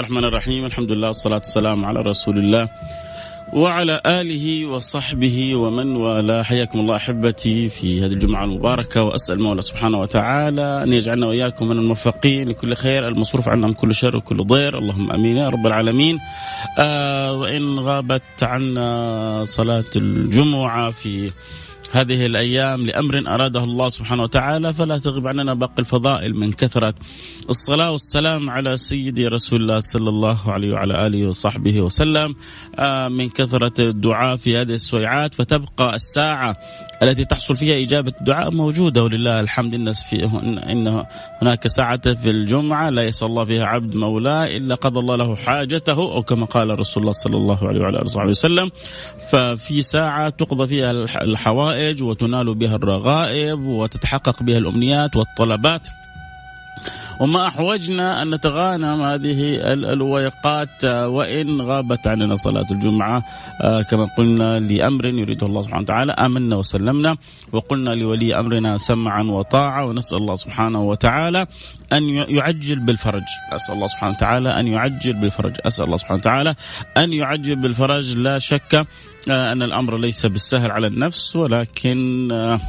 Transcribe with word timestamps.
الله 0.00 0.08
الرحمن 0.08 0.28
الرحيم. 0.28 0.64
الحمد 0.64 0.90
لله 0.92 1.08
والصلاة 1.08 1.36
والسلام 1.44 1.84
على 1.84 2.00
رسول 2.00 2.38
الله 2.38 2.68
وعلى 3.52 4.00
آله 4.06 4.66
وصحبه 4.66 5.54
ومن 5.54 5.96
والاه. 5.96 6.42
حياكم 6.42 6.80
الله 6.80 6.96
أحبتي 6.96 7.68
في 7.68 8.00
هذه 8.00 8.12
الجمعة 8.12 8.44
المباركة 8.44 9.02
وأسأل 9.02 9.36
المولى 9.36 9.62
سبحانه 9.62 10.00
وتعالى 10.00 10.82
أن 10.82 10.92
يجعلنا 10.92 11.26
وإياكم 11.26 11.68
من 11.68 11.78
الموفقين 11.78 12.48
لكل 12.48 12.74
خير 12.74 13.08
المصروف 13.08 13.48
عنا 13.48 13.66
من 13.66 13.72
كل 13.72 13.94
شر 13.94 14.16
وكل 14.16 14.36
ضير. 14.36 14.78
اللهم 14.78 15.10
أمين 15.12 15.36
يا 15.36 15.48
رب 15.48 15.66
العالمين. 15.66 16.18
آه 16.78 17.32
وإن 17.32 17.78
غابت 17.78 18.42
عنا 18.42 19.44
صلاة 19.44 19.90
الجمعة 19.96 20.90
في 20.90 21.30
هذه 21.92 22.26
الأيام 22.26 22.86
لأمر 22.86 23.34
أراده 23.34 23.64
الله 23.64 23.88
سبحانه 23.88 24.22
وتعالى 24.22 24.74
فلا 24.74 24.98
تغب 24.98 25.26
عننا 25.26 25.54
باقي 25.54 25.78
الفضائل 25.78 26.34
من 26.34 26.52
كثرة 26.52 26.94
الصلاة 27.48 27.92
والسلام 27.92 28.50
على 28.50 28.76
سيدي 28.76 29.28
رسول 29.28 29.62
الله 29.62 29.80
صلى 29.80 30.08
الله 30.08 30.50
عليه 30.50 30.72
وعلى 30.72 31.06
آله 31.06 31.28
وصحبه 31.28 31.80
وسلم 31.80 32.34
آه، 32.78 33.08
من 33.08 33.28
كثرة 33.28 33.72
الدعاء 33.80 34.36
في 34.36 34.56
هذه 34.56 34.74
السويعات 34.74 35.34
فتبقى 35.34 35.94
الساعة 35.94 36.56
التي 37.02 37.24
تحصل 37.24 37.56
فيها 37.56 37.84
إجابة 37.86 38.12
الدعاء 38.20 38.50
موجودة 38.50 39.02
ولله 39.02 39.40
الحمد. 39.40 39.74
إن, 39.74 39.92
في 39.92 40.24
إن 40.72 41.04
هناك 41.42 41.66
ساعة 41.66 42.14
في 42.14 42.30
الجمعة 42.30 42.90
لا 42.90 43.02
يسأل 43.02 43.28
الله 43.28 43.44
فيها 43.44 43.64
عبد 43.64 43.94
مولاه 43.94 44.46
إلا 44.46 44.74
قضى 44.74 45.00
الله 45.00 45.16
له 45.16 45.36
حاجته 45.36 45.92
أو 45.92 46.22
كما 46.22 46.46
قال 46.46 46.80
رسول 46.80 47.02
الله 47.02 47.12
صلى 47.12 47.36
الله 47.36 47.68
عليه 47.68 47.80
وعلى 47.80 47.98
آله 47.98 48.26
وسلم. 48.26 48.70
ففي 49.30 49.82
ساعة 49.82 50.28
تقضى 50.28 50.66
فيها 50.66 50.90
الحوائج 51.22 52.02
وتنال 52.02 52.54
بها 52.54 52.76
الرغائب 52.76 53.60
وتتحقق 53.60 54.42
بها 54.42 54.58
الأمنيات 54.58 55.16
والطلبات. 55.16 55.88
وما 57.20 57.46
أحوجنا 57.46 58.22
أن 58.22 58.34
نتغانم 58.34 59.02
هذه 59.02 59.56
الويقات 59.72 60.84
وإن 60.84 61.60
غابت 61.60 62.06
عننا 62.06 62.36
صلاة 62.36 62.66
الجمعة 62.70 63.24
آه، 63.62 63.82
كما 63.82 64.04
قلنا 64.18 64.58
لأمر 64.58 65.06
يريده 65.06 65.46
الله 65.46 65.62
سبحانه 65.62 65.82
وتعالى. 65.82 66.12
آمنا 66.12 66.56
وسلمنا 66.56 67.16
وقلنا 67.52 67.90
لولي 67.90 68.40
أمرنا 68.40 68.76
سمعا 68.76 69.22
وطاعة 69.22 69.84
ونسأل 69.84 70.18
الله 70.18 70.34
سبحانه 70.34 70.82
وتعالى 70.82 71.46
أن 71.92 72.08
يعجل 72.08 72.80
بالفرج. 72.80 73.24
أسأل 73.52 73.74
الله 73.74 73.86
سبحانه 73.86 74.14
وتعالى 74.14 74.60
أن 74.60 74.66
يعجل 74.66 75.12
بالفرج. 75.12 75.54
أسأل 75.66 75.84
الله 75.84 75.96
سبحانه 75.96 76.20
وتعالى 76.20 76.54
أن 76.96 77.12
يعجل 77.12 77.56
بالفرج. 77.56 78.16
لا 78.16 78.38
شك 78.38 78.86
آه، 79.28 79.52
أن 79.52 79.62
الأمر 79.62 79.98
ليس 79.98 80.26
بالسهل 80.26 80.70
على 80.70 80.86
النفس 80.86 81.36
ولكن 81.36 82.28
آه، 82.32 82.54
آه، 82.54 82.60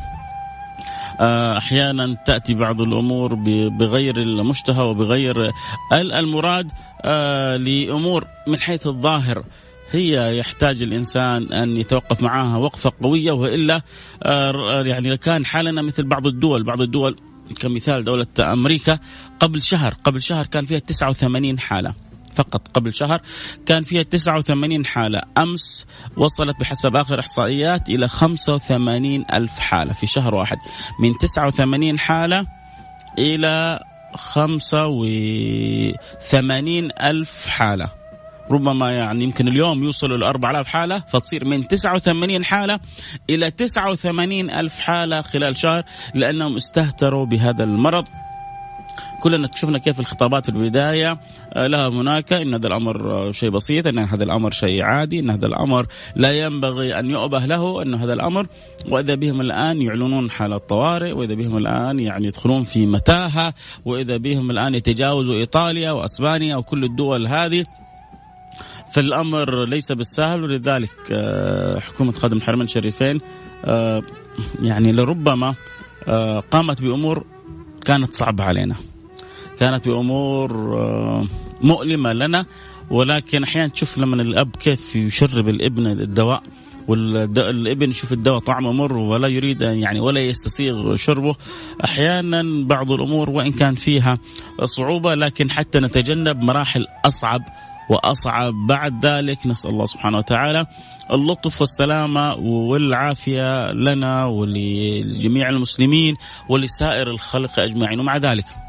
أحيانا 1.58 2.18
تأتي 2.26 2.54
بعض 2.54 2.82
الأمور 2.82 3.36
بغير 3.70 4.18
المشتهى 4.18 4.84
وبغير 4.84 5.52
المراد 5.94 6.72
آه، 7.02 7.58
لأمور 7.58 8.28
من 8.48 8.60
حيث 8.60 8.88
الظاهر 8.88 9.44
هي 9.92 10.38
يحتاج 10.38 10.82
الإنسان 10.82 11.54
أن 11.54 11.78
يتوقف 11.78 12.22
معها 12.22 12.58
وقفة 12.58 12.92
قوية 13.02 13.32
وإلا 13.32 13.82
آه، 14.24 14.84
يعني 14.84 15.18
كان 15.18 15.46
حالنا 15.46 15.82
مثل 15.82 16.04
بعض 16.04 16.28
الدول 16.28 16.64
بعض 16.64 16.82
الدول 16.82 17.20
كمثال 17.60 18.04
دولة 18.04 18.28
أمريكا 18.40 19.00
قبل 19.40 19.62
شهر 19.62 19.94
قبل 20.04 20.22
شهر 20.22 20.46
كان 20.46 20.66
فيها 20.66 20.80
89 20.80 21.60
حالة. 21.60 21.94
فقط 22.32 22.68
قبل 22.68 22.94
شهر 22.94 23.22
كان 23.66 23.84
فيها 23.84 24.04
89 24.04 24.86
حالة. 24.86 25.22
أمس 25.38 25.88
وصلت 26.18 26.60
بحسب 26.60 26.96
آخر 26.96 27.20
إحصائيات 27.20 27.90
إلى 27.90 28.08
85 28.08 29.26
ألف 29.34 29.52
حالة 29.52 29.94
في 29.94 30.08
شهر 30.08 30.36
واحد. 30.36 30.58
من 31.00 31.18
89 31.18 32.00
حالة 32.00 32.46
إلى 33.20 33.80
85 34.16 36.92
ألف 37.02 37.48
حالة. 37.48 38.02
ربما 38.52 38.92
يعني 38.92 39.24
يمكن 39.24 39.48
اليوم 39.48 39.84
يوصلوا 39.84 40.18
ل 40.18 40.24
4000 40.24 40.68
حالة 40.68 41.00
فتصير 41.00 41.46
من 41.46 41.68
89 41.68 42.46
حالة 42.46 42.80
إلى 43.30 43.52
89 43.52 44.50
ألف 44.50 44.80
حالة 44.80 45.22
خلال 45.22 45.58
شهر 45.58 45.84
لأنهم 46.16 46.56
استهتروا 46.56 47.26
بهذا 47.26 47.64
المرض. 47.64 48.06
كلنا 49.22 49.50
شفنا 49.56 49.78
كيف 49.78 50.00
الخطابات 50.00 50.50
في 50.50 50.58
البداية 50.58 51.20
آه، 51.54 51.68
لها 51.68 51.88
هناك 51.88 52.34
إن 52.34 52.54
هذا 52.54 52.68
الأمر 52.68 53.12
آه، 53.12 53.32
شيء 53.32 53.50
بسيط 53.50 53.88
إن 53.88 54.00
هذا 54.00 54.24
الأمر 54.24 54.52
شيء 54.52 54.82
عادي 54.82 55.20
إن 55.20 55.30
هذا 55.30 55.46
الأمر 55.46 55.88
لا 56.16 56.32
ينبغي 56.32 57.00
أن 57.00 57.12
يؤبه 57.12 57.46
له 57.46 57.82
إن 57.82 57.94
هذا 57.94 58.14
الأمر 58.14 58.48
وإذا 58.90 59.16
بهم 59.16 59.42
الآن 59.42 59.82
يعلنون 59.82 60.32
حاله 60.32 60.58
طوارئ 60.58 61.12
وإذا 61.12 61.34
بهم 61.34 61.58
الآن 61.58 62.00
يعني 62.00 62.28
يدخلون 62.28 62.64
في 62.64 62.86
متاهة 62.86 63.54
وإذا 63.86 64.18
بهم 64.18 64.52
الآن 64.52 64.76
يتجاوزوا 64.76 65.36
إيطاليا 65.36 65.92
وأسبانيا 65.92 66.56
وكل 66.56 66.84
الدول 66.84 67.28
هذه 67.28 67.66
فالأمر 68.94 69.66
ليس 69.66 69.92
بالسهل. 69.92 70.44
ولذلك 70.44 70.92
آه، 71.12 71.80
حكومة 71.80 72.12
خادم 72.12 72.38
الحرمين 72.38 72.64
الشريفين 72.64 73.22
يعني 74.62 74.92
لربما 74.92 75.56
قامت 76.52 76.82
بأمور 76.82 77.26
كانت 77.86 78.14
صعبة 78.14 78.44
علينا. 78.44 78.76
كانت 79.62 79.88
بأمور 79.88 80.78
آه، 80.78 81.28
مؤلمة 81.62 82.14
لنا 82.14 82.46
ولكن 82.90 83.44
أحيانا 83.44 83.68
تشوف 83.68 83.98
لما 83.98 84.22
الأب 84.22 84.56
كيف 84.56 84.96
يشرب 84.96 85.50
الإبن 85.50 85.88
الدواء 85.88 86.44
والابن 86.88 87.90
يشوف 87.90 88.14
الدواء 88.14 88.40
طعمه 88.40 88.72
مر 88.72 88.98
ولا 88.98 89.28
يريد 89.28 89.62
يعني 89.62 90.00
ولا 90.00 90.20
يستسيغ 90.20 90.96
شربه. 90.96 91.36
أحيانا 91.84 92.68
بعض 92.68 92.92
الأمور 92.92 93.30
وإن 93.30 93.52
كان 93.52 93.76
فيها 93.76 94.18
صعوبة 94.64 95.16
لكن 95.16 95.52
حتى 95.52 95.80
نتجنب 95.80 96.44
مراحل 96.44 96.86
أصعب 97.06 97.42
وأصعب. 97.90 98.54
بعد 98.54 99.06
ذلك 99.06 99.48
نسأل 99.48 99.72
الله 99.72 99.86
سبحانه 99.86 100.18
وتعالى 100.18 100.66
اللطف 101.12 101.62
والسلامة 101.62 102.34
والعافية 102.36 103.72
لنا 103.72 104.26
ولجميع 104.26 105.50
المسلمين 105.50 106.16
ولسائر 106.50 107.12
الخلق 107.12 107.60
أجمعين. 107.60 108.00
ومع 108.00 108.18
ذلك 108.18 108.61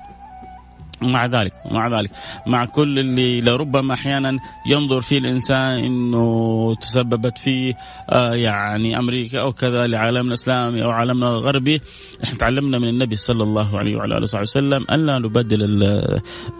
مع 1.02 1.26
ذلك 1.26 1.52
مع 1.70 1.98
ذلك. 1.98 2.10
مع 2.46 2.64
كل 2.64 2.98
اللي 2.98 3.40
لربما 3.40 3.94
أحيانا 3.94 4.38
ينظر 4.66 5.00
فيه 5.00 5.18
الإنسان 5.18 5.78
إنه 5.78 6.74
تسببت 6.74 7.38
فيه 7.38 7.74
آه 8.10 8.34
يعني 8.34 8.98
أمريكا 8.98 9.40
أو 9.40 9.52
كذا 9.52 9.86
لعالمنا 9.86 10.28
الإسلامي 10.28 10.84
أو 10.84 10.90
عالمنا 10.90 11.30
الغربي. 11.30 11.80
إحنا 12.24 12.38
تعلمنا 12.38 12.78
من 12.78 12.88
النبي 12.88 13.14
صلى 13.14 13.42
الله 13.42 13.78
عليه 13.78 13.96
وعلى 13.96 14.14
آله 14.14 14.22
وصحبه 14.22 14.42
وسلم 14.42 14.86
أن 14.92 15.06
لا 15.06 15.18
نبدل 15.18 15.62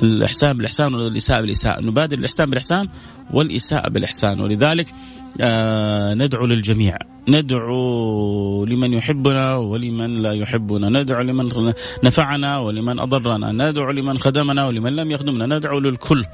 الإحسان 0.02 0.56
بالإحسان 0.56 0.94
والاساءه 0.94 1.40
بالإساءة. 1.40 1.80
نبادل 1.80 2.18
الإحسان 2.18 2.50
بالإحسان 2.50 2.88
والإساءة 3.32 3.88
بالإحسان. 3.88 4.40
ولذلك 4.40 4.94
آه 5.40 6.14
ندعو 6.14 6.46
للجميع. 6.46 7.11
ندعو 7.28 8.64
لمن 8.64 8.92
يحبنا 8.92 9.56
ولمن 9.56 10.22
لا 10.22 10.32
يحبنا. 10.32 10.88
ندعو 10.88 11.22
لمن 11.22 11.72
نفعنا 12.04 12.58
ولمن 12.58 13.00
أضرنا. 13.00 13.52
ندعو 13.52 13.90
لمن 13.90 14.18
خدمنا 14.18 14.66
ولمن 14.66 14.96
لم 14.96 15.10
يخدمنا. 15.10 15.46
ندعو 15.46 15.78
للكل. 15.78 16.24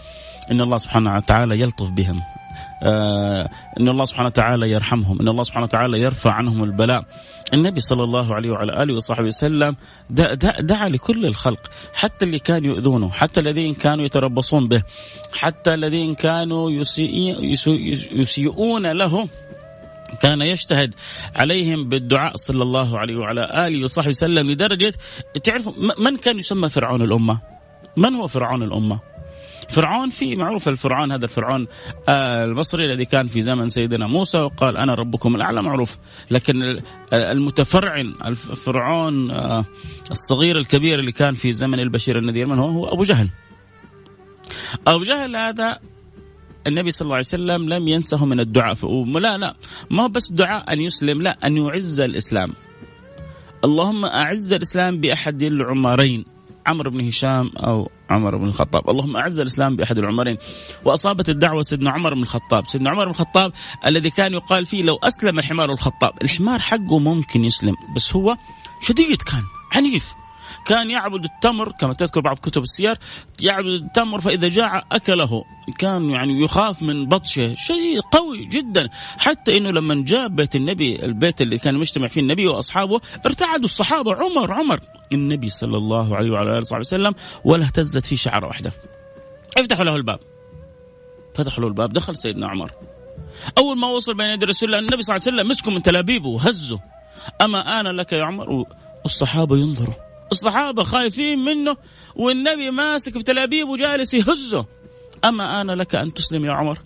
إن 0.50 0.61
الله 0.61 0.79
سبحانه 0.79 1.17
وتعالى 1.17 1.61
يلطف 1.61 1.90
بهم. 1.90 2.20
آه 2.82 3.49
إن 3.81 3.88
الله 3.88 4.05
سبحانه 4.05 4.26
وتعالى 4.26 4.70
يرحمهم، 4.70 5.20
إن 5.20 5.29
الله 5.29 5.43
سبحانه 5.43 5.64
وتعالى 5.64 6.00
يرفع 6.00 6.32
عنهم 6.32 6.64
البلاء. 6.64 7.05
النبي 7.55 7.81
صلى 7.81 8.05
الله 8.05 8.35
عليه 8.35 8.50
وعلى 8.50 8.82
آله 8.82 8.94
وصحبه 8.94 9.26
وسلم 9.26 9.76
دعا 10.61 10.88
لكل 10.88 11.26
الخلق، 11.26 11.70
حتى 11.94 12.25
اللي 12.25 12.38
كانوا 12.38 12.75
يؤذونه، 12.75 13.11
حتى 13.11 13.40
الذين 13.40 13.75
كانوا 13.75 14.05
يتربصون 14.05 14.69
به، 14.69 14.82
حتى 15.32 15.75
الذين 15.75 16.14
كانوا 16.14 16.70
يسيئون 18.12 18.93
له. 18.93 19.29
كان 20.22 20.43
يجتهد 20.43 20.94
عليهم 21.37 21.88
بالدعاء 21.88 22.37
صلى 22.37 22.62
الله 22.62 22.99
عليه 22.99 23.16
وعلى 23.16 23.66
آله 23.66 23.84
وصحبه 23.84 24.08
وسلم 24.08 24.50
لدرجة 24.50 24.94
تعرفوا 25.44 25.72
من 25.99 26.16
كان 26.16 26.38
يسمى 26.38 26.69
فرعون 26.69 27.02
الأمة؟ 27.02 27.38
من 27.96 28.14
هو 28.14 28.26
فرعون 28.26 28.62
الأمة 28.62 29.00
فرعون 29.69 30.10
في 30.10 30.37
معروف 30.37 30.69
الفرعون 30.69 31.12
هذا 31.12 31.25
الفرعون 31.25 31.66
آه، 32.08 32.44
المصري 32.44 32.84
الذي 32.84 33.05
كان 33.05 33.26
في 33.26 33.43
زمن 33.43 33.69
سيدنا 33.69 34.06
موسى 34.06 34.38
وقال 34.38 34.76
أنا 34.76 34.94
ربكم 34.94 35.37
الأعلى 35.37 35.62
معروف 35.62 35.99
لكن 36.31 36.82
المتفرعن 37.12 38.14
الفرعون 38.25 39.31
آه، 39.31 39.64
الصغير 40.11 40.58
الكبير 40.58 40.99
اللي 40.99 41.12
كان 41.12 41.34
في 41.34 41.52
زمن 41.52 41.81
البشير 41.81 42.19
النذير 42.19 42.46
من 42.46 42.58
هو؟ 42.58 42.69
هو 42.69 42.88
أبو 42.88 43.02
جهل. 43.02 43.31
أبو 44.87 45.02
جهل 45.02 45.37
هذا 45.37 45.78
النبي 46.69 46.91
صلى 46.91 47.06
الله 47.06 47.17
عليه 47.17 47.26
وسلم 47.26 47.69
لم 47.69 47.88
ينسه 47.88 48.25
من 48.25 48.41
الدعاء. 48.41 49.05
لا 49.19 49.38
لا. 49.38 49.55
ما 49.91 50.06
بس 50.06 50.32
دعاء 50.32 50.73
أن 50.73 50.81
يسلم 50.81 51.23
لا 51.23 51.38
أن 51.44 51.56
يعز 51.56 52.00
الإسلام. 52.00 52.53
اللهم 53.65 54.05
أعز 54.05 54.53
الإسلام 54.53 55.00
بأحد 55.00 55.43
العمرين 55.43 56.25
عمرو 56.67 56.91
بن 56.91 57.06
هشام 57.06 57.50
أو 57.56 57.91
عمر 58.11 58.37
بن 58.37 58.44
الخطاب. 58.44 58.91
اللهم 58.91 59.17
أعز 59.17 59.38
الإسلام 59.38 59.76
بأحد 59.76 59.99
العمرين. 59.99 60.38
وأصابت 60.85 61.29
الدعوة 61.29 61.62
سيدنا 61.62 61.91
عمر 61.91 62.15
بن 62.15 62.23
الخطاب. 62.23 62.67
سيدنا 62.67 62.91
عمر 62.91 63.05
بن 63.05 63.11
الخطاب 63.11 63.53
الذي 63.87 64.11
كان 64.11 64.32
يقال 64.32 64.67
فيه 64.67 64.82
لو 64.82 64.97
أسلم 64.97 65.41
حمار 65.41 65.73
الخطاب. 65.73 66.12
الحمار 66.23 66.59
حقه 66.61 66.99
ممكن 66.99 67.44
يسلم 67.44 67.75
بس 67.97 68.17
هو 68.17 68.37
شديد 68.82 69.23
كان 69.23 69.43
عنيف. 69.73 70.14
كان 70.67 70.91
يعبد 70.91 71.25
التمر 71.25 71.73
كما 71.73 71.95
تذكر 71.95 72.21
بعض 72.21 72.37
كتب 72.37 72.62
السير 72.62 72.99
يعبد 73.41 73.67
التمر 73.67 74.21
فإذا 74.21 74.49
جاع 74.49 74.83
أكله. 74.93 75.45
كان 75.79 76.11
يعني 76.11 76.43
يخاف 76.43 76.83
من 76.83 77.06
بطشه. 77.06 77.55
شيء 77.55 78.00
قوي 78.00 78.45
جدا. 78.45 78.89
حتى 79.19 79.59
إنه 79.59 79.71
لما 79.71 80.05
جاء 80.05 80.29
بيت 80.29 80.56
النبي 80.56 81.05
البيت 81.05 81.43
اللي 81.43 81.59
كان 81.59 81.75
مجتمع 81.75 82.09
فيه 82.09 82.21
النبي 82.21 82.47
وأصحابه 82.47 83.00
ارتعدوا 83.27 83.65
الصحابة. 83.65 84.15
عمر 84.15 84.53
عمر. 84.53 84.81
النبي 85.12 85.49
صلى 85.49 85.77
الله 85.77 86.17
عليه 86.17 86.31
وعلى 86.31 86.50
آله 86.50 86.59
وصحبه 86.59 86.81
وسلم 86.81 87.15
ولا 87.45 87.65
اهتزت 87.65 88.06
فيه 88.06 88.17
شعرة 88.17 88.47
واحدة. 88.47 88.73
افتحوا 89.59 89.85
له 89.85 89.97
الباب. 89.97 90.19
فتحوا 91.35 91.61
له 91.61 91.69
الباب. 91.69 91.93
دخل 91.93 92.17
سيدنا 92.17 92.49
عمر. 92.49 92.73
أول 93.59 93.79
ما 93.79 93.89
وصل 93.89 94.15
بين 94.15 94.31
يدي 94.31 94.47
رسول 94.47 94.69
الله 94.69 94.79
النبي 94.79 95.03
صلى 95.03 95.17
الله 95.17 95.27
عليه 95.27 95.37
وسلم 95.37 95.50
مسكه 95.50 95.71
من 95.71 95.83
تلابيبه 95.83 96.29
وهزه. 96.29 96.81
أما 97.41 97.81
أنا 97.81 97.89
لك 97.89 98.12
يا 98.12 98.25
عمر؟ 98.25 98.65
والصحابة 99.05 99.56
ينظروا. 99.56 100.07
الصحابة 100.32 100.84
خايفين 100.84 101.38
منه 101.38 101.76
والنبي 102.16 102.70
ماسك 102.70 103.19
بتلابيب 103.19 103.69
وجالس 103.69 104.14
يهزه. 104.14 104.66
أما 105.25 105.60
أنا 105.60 105.72
لك 105.72 105.94
أن 105.94 106.14
تسلم 106.14 106.44
يا 106.44 106.52
عمر؟ 106.52 106.78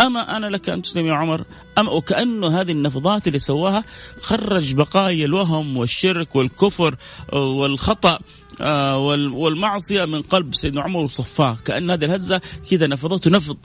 أما 0.00 0.36
أنا 0.36 0.46
لك 0.46 0.68
أن 0.68 0.82
تسلم 0.82 1.06
يا 1.06 1.14
عمر؟ 1.14 1.44
أما 1.78 1.90
وكانه 1.90 2.60
هذه 2.60 2.72
النفضات 2.72 3.26
اللي 3.26 3.38
سواها 3.38 3.84
خرج 4.20 4.74
بقايا 4.74 5.24
الوهم 5.24 5.76
والشرك 5.76 6.36
والكفر 6.36 6.96
والخطأ 7.32 8.18
آه، 8.60 8.98
والمعصية 9.32 10.04
من 10.04 10.22
قلب 10.22 10.54
سيدنا 10.54 10.82
عمر 10.82 11.00
وصفاه 11.00 11.56
كأن 11.64 11.90
هذه 11.90 12.04
الهزة 12.04 12.40
كذا 12.70 12.86
نفضته 12.86 13.30
نفض. 13.30 13.56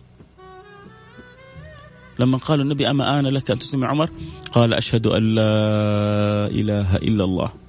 لما 2.19 2.37
قالوا 2.37 2.63
النبي 2.63 2.89
أما 2.89 3.19
آن 3.19 3.27
لك 3.27 3.51
أن 3.51 3.59
تسلم 3.59 3.83
يا 3.83 3.87
عمر؟ 3.87 4.09
قال 4.51 4.73
أشهد 4.73 5.07
أن 5.07 5.35
لا 5.35 6.47
إله 6.47 6.95
إلا 6.95 7.23
الله. 7.23 7.60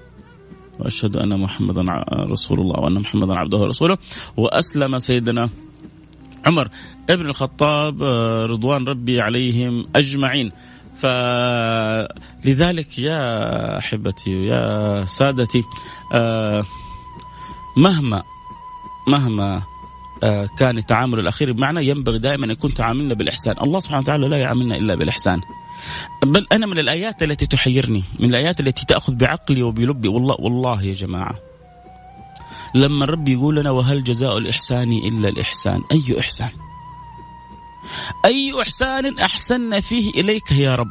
وأشهد 0.83 1.17
أن 1.17 1.41
محمدا 1.41 2.05
رسول 2.13 2.61
الله 2.61 2.81
وأن 2.81 2.95
محمدا 2.95 3.35
عبده 3.35 3.59
ورسوله. 3.59 3.99
وأسلم 4.37 4.99
سيدنا 4.99 5.51
عمر 6.47 6.69
ابن 7.11 7.27
الخطاب 7.27 8.03
آه، 8.03 8.47
رضوان 8.47 8.85
ربي 8.85 9.21
عليهم 9.21 9.87
أجمعين. 9.97 10.53
فلذلك 10.97 12.99
يا 12.99 13.79
أحبتي 13.79 14.31
يا 14.31 15.05
سادتي 15.05 15.63
آه، 16.15 16.65
مهما 17.77 18.23
مهما 19.09 19.63
آه، 20.23 20.49
كان 20.59 20.79
التعامل 20.79 21.19
الأخير 21.19 21.55
معنا 21.55 21.81
ينبغي 21.81 22.19
دائما 22.19 22.45
أن 22.45 22.51
يكون 22.51 22.75
تعاملنا 22.75 23.15
بالإحسان، 23.15 23.55
الله 23.63 23.81
سبحانه 23.81 24.01
وتعالى 24.01 24.29
لا 24.29 24.37
يعاملنا 24.37 24.77
إلا 24.77 24.95
بالإحسان. 24.95 25.41
بل 26.23 26.47
أنا 26.53 26.67
من 26.67 26.79
الآيات 26.79 27.23
التي 27.23 27.47
تحيرني 27.47 28.05
من 28.19 28.29
الآيات 28.29 28.61
التي 28.61 28.87
تأخذ 28.87 29.15
بعقلي 29.15 29.63
وبلبي. 29.63 30.09
والله 30.09 30.37
والله 30.39 30.83
يا 30.83 30.95
جماعة. 30.95 31.35
لما 32.75 33.05
الرب 33.05 33.29
يقول 33.29 33.57
لنا 33.57 33.71
وهل 33.71 34.05
جزاء 34.05 34.39
الإحسان 34.39 34.93
إلا 34.93 35.29
الإحسان؟ 35.29 35.83
أي 35.93 36.21
إحسان؟ 36.21 36.51
أي 38.25 38.63
إحسان 38.63 39.19
أحسن 39.19 39.81
فيه 39.81 40.11
إليك 40.11 40.53
يا 40.53 40.75
رب؟ 40.75 40.91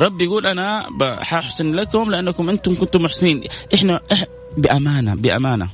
رب 0.00 0.20
يقول 0.20 0.46
أنا 0.46 0.88
حاحسن 1.22 1.72
لكم 1.72 2.10
لأنكم 2.10 2.50
أنتم 2.50 2.74
كنتم 2.74 3.02
محسنين. 3.02 3.44
إحنا 3.74 4.00
بامانه 4.56 5.14
بأمانة. 5.14 5.68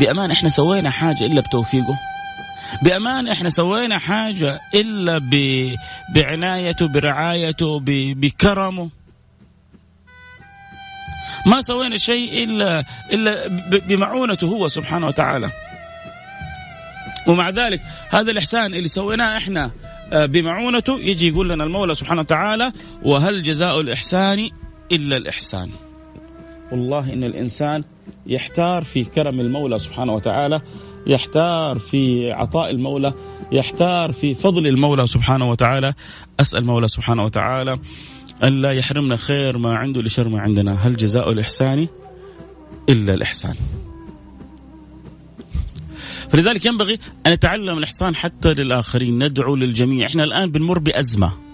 بأمانة 0.00 0.32
إحنا 0.34 0.48
سوينا 0.48 0.90
حاجة 0.90 1.26
إلا 1.26 1.40
بتوفيقه. 1.40 1.98
بأمان 2.82 3.28
إحنا 3.28 3.48
سوينا 3.50 3.98
حاجة 3.98 4.60
إلا 4.74 5.18
ب... 5.18 5.34
بعنايته 6.14 6.88
برعايته 6.88 7.80
ب... 7.80 7.84
بكرمه. 8.20 8.90
ما 11.46 11.60
سوينا 11.60 11.96
شيء 11.96 12.44
إلا 12.44 12.84
إلا 13.12 13.48
بمعونته 13.78 14.46
هو 14.46 14.68
سبحانه 14.68 15.06
وتعالى. 15.06 15.50
ومع 17.26 17.50
ذلك 17.50 17.80
هذا 18.10 18.30
الإحسان 18.30 18.74
اللي 18.74 18.88
سويناه 18.88 19.36
إحنا 19.36 19.70
آه، 20.12 20.26
بمعونته 20.26 21.00
يجي 21.00 21.28
يقول 21.28 21.48
لنا 21.48 21.64
المولى 21.64 21.94
سبحانه 21.94 22.20
وتعالى 22.20 22.72
وهل 23.02 23.42
جزاء 23.42 23.80
الإحسان 23.80 24.50
إلا 24.92 25.16
الإحسان؟ 25.16 25.70
والله 26.72 27.12
إن 27.12 27.24
الإنسان 27.24 27.84
يحتار 28.26 28.84
في 28.84 29.04
كرم 29.04 29.40
المولى 29.40 29.78
سبحانه 29.78 30.12
وتعالى 30.14 30.60
يحتار 31.08 31.78
في 31.78 32.32
عطاء 32.32 32.70
المولى 32.70 33.12
يحتار 33.52 34.12
في 34.12 34.34
فضل 34.34 34.66
المولى 34.66 35.06
سبحانه 35.06 35.50
وتعالى. 35.50 35.94
أسأل 36.40 36.60
المولى 36.60 36.88
سبحانه 36.88 37.24
وتعالى 37.24 37.78
ألا 38.44 38.72
يحرمنا 38.72 39.16
خير 39.16 39.58
ما 39.58 39.74
عنده 39.74 40.02
لشر 40.02 40.28
ما 40.28 40.40
عندنا. 40.40 40.74
هل 40.74 40.96
جزاء 40.96 41.32
الإحسان 41.32 41.88
إلا 42.88 43.14
الإحسان؟ 43.14 43.54
فلذلك 46.30 46.66
ينبغي 46.66 46.98
أن 47.26 47.32
نتعلم 47.32 47.78
الإحسان 47.78 48.14
حتى 48.14 48.54
للآخرين 48.54 49.24
ندعو 49.24 49.56
للجميع. 49.56 50.06
إحنا 50.06 50.24
الآن 50.24 50.50
بنمر 50.50 50.78
بأزمة. 50.78 51.47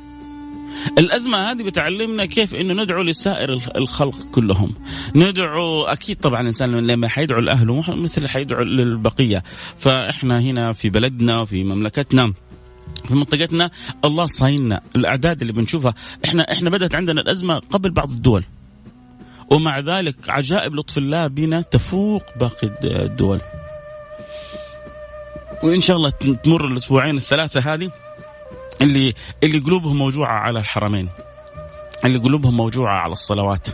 الأزمة 0.99 1.39
هذه 1.39 1.63
بتعلمنا 1.63 2.25
كيف 2.25 2.55
أنه 2.55 2.83
ندعو 2.83 3.03
لسائر 3.03 3.53
الخلق 3.77 4.23
كلهم. 4.33 4.75
ندعو 5.15 5.85
أكيد 5.85 6.17
طبعا 6.17 6.41
الإنسان 6.41 6.71
لما 6.71 7.09
حيدعو 7.09 7.41
لأهله 7.41 7.95
مثل 7.95 8.29
حيدعو 8.29 8.63
للبقية. 8.63 9.43
فإحنا 9.77 10.41
هنا 10.41 10.73
في 10.73 10.89
بلدنا 10.89 11.41
وفي 11.41 11.65
مملكتنا 11.65 12.33
في 13.09 13.15
منطقتنا 13.15 13.71
الله 14.05 14.27
صايننا 14.27 14.81
الأعداد 14.97 15.41
اللي 15.41 15.53
بنشوفها 15.53 15.95
إحنا 16.25 16.53
إحنا 16.53 16.71
بدأت 16.71 16.95
عندنا 16.95 17.21
الأزمة 17.21 17.59
قبل 17.59 17.91
بعض 17.91 18.11
الدول. 18.11 18.45
ومع 19.51 19.79
ذلك 19.79 20.17
عجائب 20.29 20.75
لطف 20.75 20.99
الله 20.99 21.27
بنا 21.27 21.61
تفوق 21.61 22.23
باقي 22.41 22.71
الدول. 22.85 23.41
وإن 25.63 25.81
شاء 25.81 25.97
الله 25.97 26.11
تمر 26.45 26.67
الأسبوعين 26.67 27.17
الثلاثة 27.17 27.61
هذه 27.61 27.91
اللي 28.83 29.15
اللي 29.43 29.59
قلوبهم 29.59 29.97
موجوعة 29.97 30.33
على 30.39 30.59
الحرمين 30.59 31.09
اللي 32.05 32.19
قلوبهم 32.19 32.57
موجوعة 32.57 32.97
على 32.97 33.13
الصلوات 33.13 33.69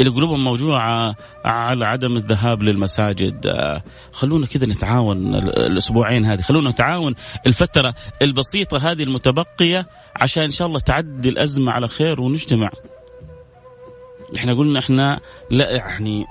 اللي 0.00 0.10
قلوبهم 0.10 0.44
موجوعة 0.44 1.14
على 1.44 1.86
عدم 1.86 2.16
الذهاب 2.16 2.62
للمساجد. 2.62 3.46
آه، 3.46 3.82
خلونا 4.12 4.46
كذا 4.46 4.66
نتعاون 4.66 5.34
الأسبوعين 5.34 6.24
هذه 6.24 6.40
خلونا 6.40 6.70
نتعاون 6.70 7.14
الفترة 7.46 7.94
البسيطة 8.22 8.90
هذه 8.90 9.02
المتبقية 9.02 9.86
عشان 10.16 10.42
إن 10.42 10.50
شاء 10.50 10.68
الله 10.68 10.78
تعدي 10.78 11.28
الأزمة 11.28 11.72
على 11.72 11.88
خير 11.88 12.20
ونجتمع. 12.20 12.70
إحنا 14.36 14.54
قلنا 14.54 14.78
إحنا 14.78 15.20
لا 15.50 15.70
يعني 15.70 16.24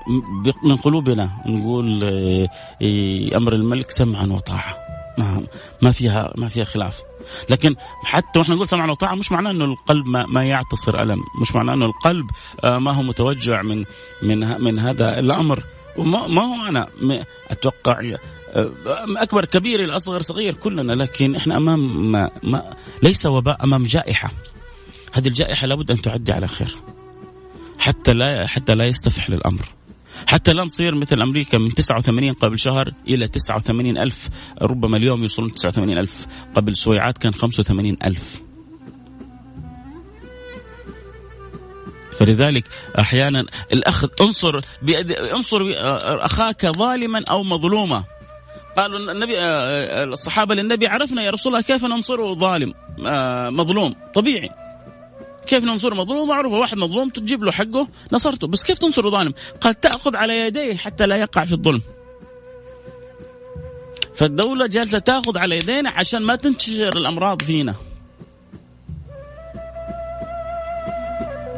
من 0.64 0.76
قلوبنا 0.76 1.32
نقول 1.46 2.04
آه، 2.04 3.38
أمر 3.38 3.54
الملك 3.54 3.92
سمعا 3.92 4.26
وطاعة. 4.26 4.78
ما 5.18 5.44
ما 5.82 5.92
فيها 5.92 6.34
ما 6.38 6.48
فيها 6.48 6.64
خلاف. 6.64 7.09
لكن 7.50 7.76
حتى 8.04 8.40
وإحنا 8.40 8.56
نقول 8.56 8.68
سمعنا 8.68 8.92
وطاعة 8.92 9.16
مش 9.16 9.32
معناه 9.32 9.52
إنه 9.52 9.66
القلب 9.66 10.08
ما, 10.08 10.26
ما 10.26 10.46
يعتصر 10.46 11.02
ألم. 11.02 11.24
مش 11.42 11.56
معناه 11.56 11.74
إنه 11.74 11.86
القلب 11.86 12.30
آه، 12.64 12.78
ما 12.78 12.92
هو 12.92 13.02
متوجع 13.02 13.62
من 13.62 13.86
من 14.22 14.62
من 14.62 14.80
هذا 14.80 15.20
الأمر. 15.20 15.64
ما 15.98 16.42
هو 16.42 16.70
أنا 16.70 16.88
أتوقع 17.52 18.16
آه، 18.56 18.72
أكبر 19.18 19.46
كبير 19.46 19.84
الاصغر 19.84 20.22
صغير 20.22 20.54
كلنا. 20.54 20.94
لكن 20.94 21.36
إحنا 21.36 21.58
أمام 21.58 22.12
ما, 22.12 22.32
ما 22.44 22.74
ليس 23.04 23.26
وباء 23.26 23.64
أمام 23.64 23.84
جائحة. 23.84 24.32
هذه 25.14 25.28
الجائحة 25.28 25.68
لابد 25.68 25.92
أن 25.92 26.02
تعدي 26.02 26.32
على 26.32 26.48
خير. 26.48 26.76
حتى 27.80 28.14
لا 28.14 28.48
حتى 28.48 28.76
لا 28.76 28.86
يستفح 28.86 29.30
للأمر. 29.30 29.79
حتى 30.28 30.54
لا 30.54 30.64
نصير 30.64 30.96
مثل 30.96 31.22
أمريكا 31.22 31.58
من 31.58 31.74
89 31.74 32.34
قبل 32.34 32.60
شهر 32.60 32.94
إلى 33.08 33.28
89 33.28 33.98
ألف. 33.98 34.30
ربما 34.62 34.98
اليوم 34.98 35.22
يوصلون 35.22 35.54
89 35.54 35.98
ألف. 35.98 36.26
قبل 36.56 36.76
سويعات 36.76 37.18
كان 37.18 37.34
85 37.34 37.98
ألف. 38.06 38.42
فلذلك 42.12 42.64
أحيانا 43.00 43.46
الاخذ 43.74 44.08
انصر 44.22 44.60
بيد 44.82 45.12
انصر 45.12 45.74
أخاك 46.26 46.66
ظالما 46.66 47.24
أو 47.30 47.44
مظلوما. 47.44 48.04
قالوا 48.78 49.12
النبي 49.12 49.40
الصحابة 50.14 50.56
للنبي 50.56 50.88
عرفنا 50.88 51.24
يا 51.24 51.32
رسول 51.32 51.54
الله 51.54 51.64
كيف 51.66 51.86
ننصره 51.86 52.34
ظالم 52.36 52.74
مظلوم 53.58 53.96
طبيعي. 54.14 54.50
كيف 55.50 55.64
ننصر 55.64 55.94
مظلوم؟ 55.94 56.28
معروفه 56.28 56.56
واحد 56.56 56.78
مظلوم 56.78 57.10
تجيب 57.10 57.44
له 57.44 57.52
حقه 57.52 57.88
نصرته. 58.12 58.48
بس 58.48 58.64
كيف 58.64 58.78
تنصر 58.78 59.10
ظالم؟ 59.10 59.34
قال 59.62 59.80
تأخذ 59.80 60.16
على 60.16 60.38
يديه 60.38 60.76
حتى 60.76 61.08
لا 61.08 61.16
يقع 61.16 61.46
في 61.46 61.52
الظلم. 61.52 61.82
فالدولة 64.16 64.68
جالسة 64.68 65.00
تأخذ 65.00 65.38
على 65.38 65.58
يدينا 65.58 65.90
عشان 65.90 66.22
ما 66.22 66.36
تنتشر 66.36 66.98
الأمراض 66.98 67.42
فينا. 67.42 67.76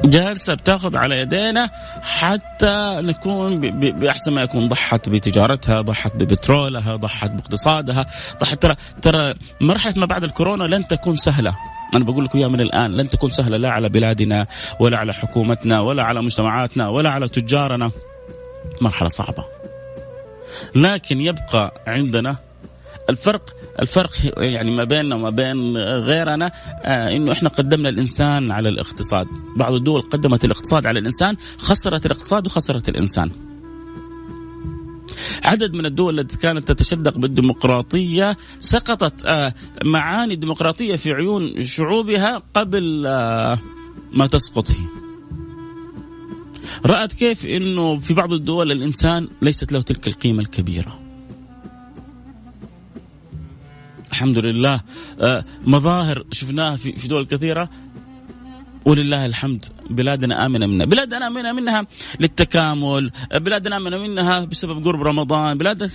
جالسة 0.04 0.54
بتأخذ 0.54 0.98
على 0.98 1.20
يدينا 1.20 1.70
حتى 2.02 2.98
نكون 3.02 3.60
بأحسن 4.00 4.34
ما 4.34 4.42
يكون. 4.42 4.68
ضحت 4.68 5.10
بتجارتها 5.10 5.82
ضحت 5.82 6.16
ببترولها 6.16 6.96
ضحت 6.96 7.32
باقتصادها 7.32 8.06
ضحت. 8.42 8.62
ترى 8.62 8.76
ترى 9.02 9.34
مرحلة 9.62 9.94
ما 9.98 10.06
بعد 10.06 10.24
الكورونا 10.24 10.64
لن 10.64 10.88
تكون 10.88 11.16
سهلة. 11.16 11.71
أنا 11.94 12.04
بقول 12.04 12.26
لكم 12.26 12.38
إياها 12.38 12.50
من 12.50 12.62
الآن 12.62 12.92
لن 12.92 13.10
تكون 13.10 13.30
سهلة 13.30 13.58
لا 13.58 13.70
على 13.70 13.90
بلادنا 13.90 14.48
ولا 14.80 14.98
على 14.98 15.14
حكومتنا 15.14 15.80
ولا 15.82 16.04
على 16.04 16.22
مجتمعاتنا 16.22 16.90
ولا 16.90 17.10
على 17.10 17.28
تجارنا. 17.28 17.92
مرحلة 18.82 19.10
صعبة. 19.10 19.46
لكن 20.76 21.20
يبقى 21.20 21.84
عندنا 21.88 22.38
الفرق 23.10 23.56
الفرق 23.80 24.12
يعني 24.38 24.72
ما 24.72 24.84
بيننا 24.84 25.16
وما 25.16 25.30
بين 25.30 25.78
غيرنا 25.78 26.52
آه 26.84 27.10
إنه 27.16 27.32
إحنا 27.32 27.50
قدمنا 27.50 27.90
الإنسان 27.90 28.52
على 28.52 28.70
الاقتصاد، 28.70 29.28
بعض 29.58 29.74
الدول 29.74 30.02
قدمت 30.02 30.46
الاقتصاد 30.46 30.86
على 30.88 31.00
الإنسان، 31.00 31.38
خسرت 31.58 32.06
الاقتصاد 32.06 32.46
وخسرت 32.46 32.90
الإنسان. 32.90 33.32
عدد 35.44 35.74
من 35.74 35.86
الدول 35.86 36.20
التي 36.20 36.38
كانت 36.38 36.72
تتشدق 36.72 37.18
بالديمقراطية 37.18 38.38
سقطت 38.60 39.26
آه 39.26 39.54
معاني 39.86 40.34
الديمقراطيه 40.34 40.96
في 40.96 41.14
عيون 41.14 41.64
شعوبها 41.64 42.44
قبل 42.54 43.04
آه 43.08 43.60
ما 44.14 44.28
تسقط 44.28 44.72
هي. 44.72 44.86
رأت 46.86 47.14
كيف 47.14 47.46
إنه 47.46 48.00
في 48.00 48.14
بعض 48.14 48.34
الدول 48.34 48.72
الإنسان 48.72 49.28
ليست 49.42 49.72
له 49.72 49.82
تلك 49.82 50.08
القيمة 50.08 50.42
الكبيرة. 50.42 51.00
الحمد 54.12 54.38
لله 54.38 54.82
آه، 55.20 55.46
مظاهر 55.66 56.26
شفناها 56.32 56.76
في 56.76 57.08
دول 57.08 57.26
كثيرة 57.26 57.70
ولله 58.86 59.26
الحمد. 59.26 59.66
بلادنا 59.90 60.46
آمنة 60.46 60.68
منها. 60.68 60.86
بلادنا 60.86 61.28
آمنة 61.28 61.52
منها 61.52 61.86
للتكامل. 62.20 63.12
بلادنا 63.36 63.78
آمنة 63.78 63.98
منها 63.98 64.46
بسبب 64.46 64.86
قرب 64.86 65.02
رمضان. 65.02 65.58
بلادنا 65.58 65.90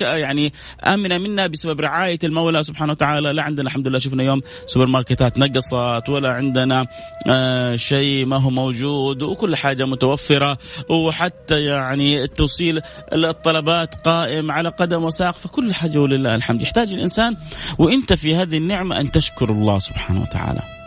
يعني 0.00 0.52
آمنة 0.86 1.18
منها 1.18 1.46
بسبب 1.46 1.80
رعاية 1.80 2.18
المولى 2.24 2.62
سبحانه 2.62 2.92
وتعالى. 2.92 3.32
لا 3.32 3.42
عندنا 3.42 3.66
الحمد 3.66 3.88
لله. 3.88 3.98
شفنا 3.98 4.22
يوم 4.22 4.40
سوبر 4.66 4.86
ماركتات 4.86 5.38
نقصت 5.38 6.08
ولا 6.08 6.30
عندنا 6.30 6.86
آه 7.28 7.76
شيء 7.76 8.26
ما 8.26 8.36
هو 8.36 8.50
موجود 8.50 9.22
وكل 9.22 9.56
حاجة 9.56 9.86
متوفرة. 9.86 10.58
وحتى 10.88 11.64
يعني 11.64 12.22
التوصيل 12.22 12.80
الطلبات 13.12 13.94
قائم 13.94 14.50
على 14.50 14.68
قدم 14.68 15.04
وساق. 15.04 15.34
فكل 15.34 15.74
حاجة 15.74 15.98
ولله 15.98 16.34
الحمد. 16.34 16.62
يحتاج 16.62 16.92
الإنسان 16.92 17.36
وإنت 17.78 18.12
في 18.12 18.36
هذه 18.36 18.56
النعمة 18.56 19.00
أن 19.00 19.10
تشكر 19.10 19.50
الله 19.50 19.78
سبحانه 19.78 20.20
وتعالى. 20.20 20.79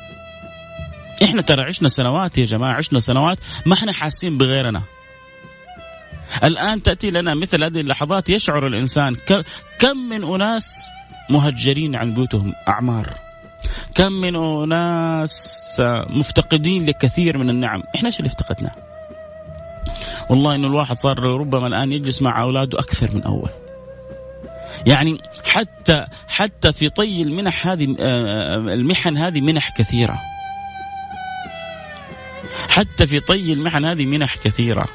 إحنا 1.24 1.42
ترى 1.42 1.62
عشنا 1.62 1.88
سنوات 1.88 2.38
يا 2.38 2.46
جماعة 2.46 2.74
عشنا 2.74 3.00
سنوات 3.00 3.38
ما 3.66 3.74
إحنا 3.74 3.92
حاسين 3.92 4.38
بغيرنا. 4.38 4.82
الآن 6.44 6.84
تأتي 6.84 7.12
لنا 7.12 7.36
مثل 7.36 7.64
هذه 7.64 7.80
اللحظات 7.80 8.30
يشعر 8.30 8.68
الإنسان. 8.68 9.16
كم 9.80 9.98
من 10.10 10.24
أناس 10.24 10.90
مهجرين 11.30 11.96
عن 11.96 12.14
بيوتهم؟ 12.14 12.54
أعمار. 12.68 13.10
كم 13.96 14.12
من 14.12 14.36
أناس 14.36 15.82
مفتقدين 16.10 16.86
لكثير 16.86 17.38
من 17.38 17.50
النعم؟ 17.50 17.84
إحنا 17.96 18.08
إيش 18.08 18.20
اللي 18.20 18.28
افتقدناه؟ 18.28 18.76
والله 20.30 20.56
إنه 20.56 20.68
الواحد 20.68 20.96
صار 20.96 21.20
ربما 21.20 21.68
الآن 21.68 21.92
يجلس 21.92 22.22
مع 22.22 22.42
أولاده 22.42 22.80
أكثر 22.80 23.12
من 23.16 23.24
أول. 23.24 23.50
يعني 24.86 25.18
حتى 25.46 26.06
حتى 26.28 26.74
في 26.74 26.90
طي 26.90 27.22
المنح 27.22 27.68
هذه 27.68 27.96
آه، 28.00 28.56
آه، 28.56 28.58
المحن 28.58 29.18
هذه 29.18 29.42
منح 29.42 29.70
كثيرة. 29.78 30.33
حتى 32.70 33.08
في 33.08 33.20
طي 33.20 33.54
المحن 33.54 33.86
هذه 33.86 34.06
منح 34.06 34.38
كثيرة. 34.38 34.88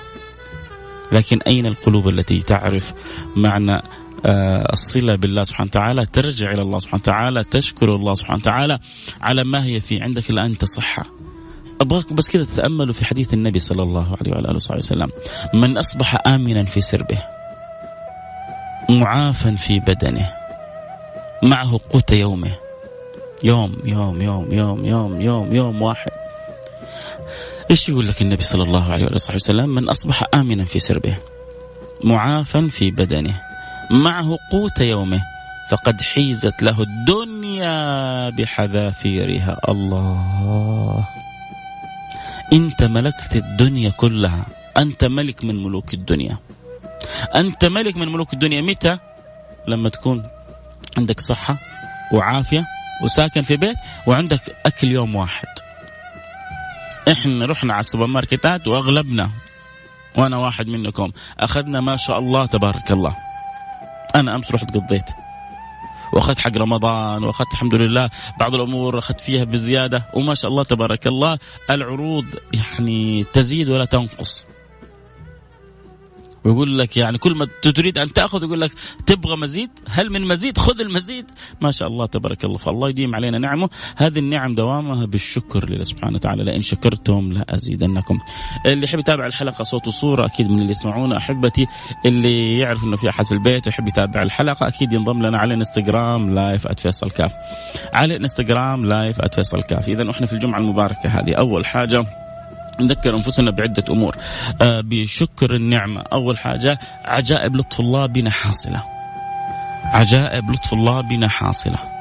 لكن 1.12 1.38
أين 1.46 1.66
القلوب 1.66 2.08
التي 2.08 2.42
تعرف 2.42 2.92
معنى 3.36 3.82
آه، 4.26 4.72
الصلة 4.72 5.14
بالله 5.14 5.44
سبحانه 5.44 5.68
وتعالى 5.70 6.06
ترجع 6.06 6.52
إلى 6.52 6.62
الله 6.62 6.78
سبحانه 6.78 7.02
وتعالى 7.02 7.44
تشكر 7.44 7.94
الله 7.94 8.14
سبحانه 8.14 8.38
وتعالى 8.38 8.78
على 9.20 9.44
ما 9.44 9.64
هي 9.64 9.80
في 9.80 10.00
عندك 10.00 10.30
الآن 10.30 10.56
صحة 10.64 11.06
أبغاك 11.80 12.12
بس 12.12 12.28
كذا 12.30 12.44
تتأملوا 12.44 12.94
في 12.94 13.04
حديث 13.04 13.34
النبي 13.34 13.58
صلى 13.58 13.82
الله 13.82 14.16
عليه 14.20 14.32
وعلى 14.32 14.48
آله 14.48 14.56
وصحبه 14.56 14.78
وسلم. 14.78 15.10
من 15.54 15.78
أصبح 15.78 16.26
آمنا 16.26 16.64
في 16.64 16.80
سربه 16.80 17.22
معافا 18.88 19.54
في 19.54 19.80
بدنه 19.80 20.30
معه 21.42 21.80
قوت 21.90 22.12
يومه. 22.12 22.52
يوم 23.44 23.76
يوم 23.84 24.22
يوم 24.22 24.52
يوم 24.52 24.84
يوم 24.84 25.20
يوم 25.20 25.54
يوم 25.54 25.82
واحد. 25.82 26.17
إيش 27.70 27.88
يقول 27.88 28.08
لك 28.08 28.22
النبي 28.22 28.42
صلى 28.42 28.62
الله 28.62 28.92
عليه 28.92 29.06
وصحبه 29.06 29.34
وسلم؟ 29.34 29.68
من 29.68 29.88
أصبح 29.88 30.24
آمنا 30.34 30.64
في 30.64 30.78
سربه 30.78 31.18
معافا 32.04 32.68
في 32.72 32.90
بدنه 32.90 33.40
معه 33.90 34.38
قوت 34.52 34.80
يومه 34.80 35.20
فقد 35.70 36.00
حيزت 36.00 36.62
له 36.62 36.82
الدنيا 36.82 38.30
بحذافيرها. 38.30 39.60
الله. 39.68 41.08
أنت 42.52 42.82
ملكت 42.82 43.36
الدنيا 43.36 43.90
كلها 43.90 44.46
أنت 44.76 45.04
ملك 45.04 45.44
من 45.44 45.62
ملوك 45.64 45.94
الدنيا. 45.94 46.38
أنت 47.36 47.64
ملك 47.64 47.96
من 47.96 48.08
ملوك 48.08 48.32
الدنيا. 48.32 48.60
متى؟ 48.60 48.98
لما 49.68 49.88
تكون 49.88 50.24
عندك 50.96 51.20
صحة 51.20 51.58
وعافية 52.12 52.64
وساكن 53.04 53.42
في 53.42 53.56
بيت 53.56 53.76
وعندك 54.06 54.40
أكل 54.66 54.88
يوم 54.88 55.16
واحد. 55.16 55.67
إحنا 57.12 57.46
رحنا 57.46 57.72
على 57.72 57.80
السوبر 57.80 58.06
ماركتات 58.06 58.68
وأغلبنا 58.68 59.30
وأنا 60.16 60.36
واحد 60.36 60.68
منكم. 60.68 61.12
أخذنا 61.40 61.80
ما 61.80 61.96
شاء 61.96 62.18
الله 62.18 62.46
تبارك 62.46 62.92
الله. 62.92 63.16
أنا 64.14 64.34
أمس 64.34 64.52
رحت 64.52 64.76
قضيت. 64.76 65.10
وأخذت 66.12 66.38
حق 66.38 66.56
رمضان 66.56 67.24
وأخذت 67.24 67.52
الحمد 67.52 67.74
لله 67.74 68.10
بعض 68.40 68.54
الأمور 68.54 68.98
أخذت 68.98 69.20
فيها 69.20 69.44
بزيادة. 69.44 70.06
وما 70.14 70.34
شاء 70.34 70.50
الله 70.50 70.64
تبارك 70.64 71.06
الله 71.06 71.38
العروض 71.70 72.24
يعني 72.52 73.24
تزيد 73.32 73.68
ولا 73.68 73.84
تنقص. 73.84 74.44
ويقول 76.48 76.78
لك 76.78 76.96
يعني 76.96 77.18
كل 77.18 77.34
ما 77.34 77.48
تريد 77.62 77.98
أن 77.98 78.12
تأخذ 78.12 78.42
يقول 78.42 78.60
لك 78.60 78.72
تبغى 79.06 79.36
مزيد؟ 79.36 79.70
هل 79.88 80.10
من 80.10 80.22
مزيد؟ 80.22 80.58
خذ 80.58 80.80
المزيد. 80.80 81.24
ما 81.60 81.70
شاء 81.70 81.88
الله 81.88 82.06
تبارك 82.06 82.44
الله. 82.44 82.58
فالله 82.58 82.88
يديم 82.88 83.14
علينا 83.14 83.38
نعمه. 83.38 83.68
هذه 83.96 84.18
النعم 84.18 84.54
دوامها 84.54 85.06
بالشكر 85.06 85.70
لله 85.70 85.82
سبحانه 85.82 86.14
وتعالى. 86.14 86.44
لئن 86.44 86.62
شكرتم 86.62 87.32
لأزيدنكم. 87.32 88.18
اللي 88.66 88.84
يحب 88.84 88.98
يتابع 88.98 89.26
الحلقة 89.26 89.64
صوت 89.64 89.88
وصورة 89.88 90.26
أكيد 90.26 90.50
من 90.50 90.58
اللي 90.58 90.70
يسمعونا 90.70 91.16
أحبتي 91.16 91.66
اللي 92.06 92.58
يعرف 92.58 92.84
إنه 92.84 92.96
في 92.96 93.08
أحد 93.08 93.26
في 93.26 93.32
البيت 93.32 93.66
يحب 93.66 93.88
يتابع 93.88 94.22
الحلقة 94.22 94.68
أكيد 94.68 94.92
ينضم 94.92 95.26
لنا 95.26 95.38
على 95.38 95.54
الانستغرام 95.54 96.34
live 96.34 96.68
@فيصل 96.68 97.10
كاف. 97.10 97.32
على 97.92 98.16
الانستغرام 98.16 98.86
live 98.86 99.20
@فيصل 99.34 99.62
كاف. 99.62 99.88
اذا 99.88 100.10
إحنا 100.10 100.26
في 100.26 100.32
الجمعة 100.32 100.58
المباركة 100.58 101.08
هذه. 101.08 101.34
أول 101.34 101.66
حاجة 101.66 102.06
نذكر 102.80 103.16
أنفسنا 103.16 103.50
بعدة 103.50 103.84
أمور. 103.90 104.16
آه 104.62 104.80
بشكر 104.80 105.54
النعمة. 105.54 106.00
أول 106.00 106.38
حاجة 106.38 106.78
عجائب 107.04 107.56
لطف 107.56 107.80
الله 107.80 108.06
بنا 108.06 108.30
حاصله 108.30 108.82
عجائب 109.84 110.50
لطف 110.50 110.72
الله 110.72 111.00
بنا 111.00 111.28
حاصله 111.28 111.97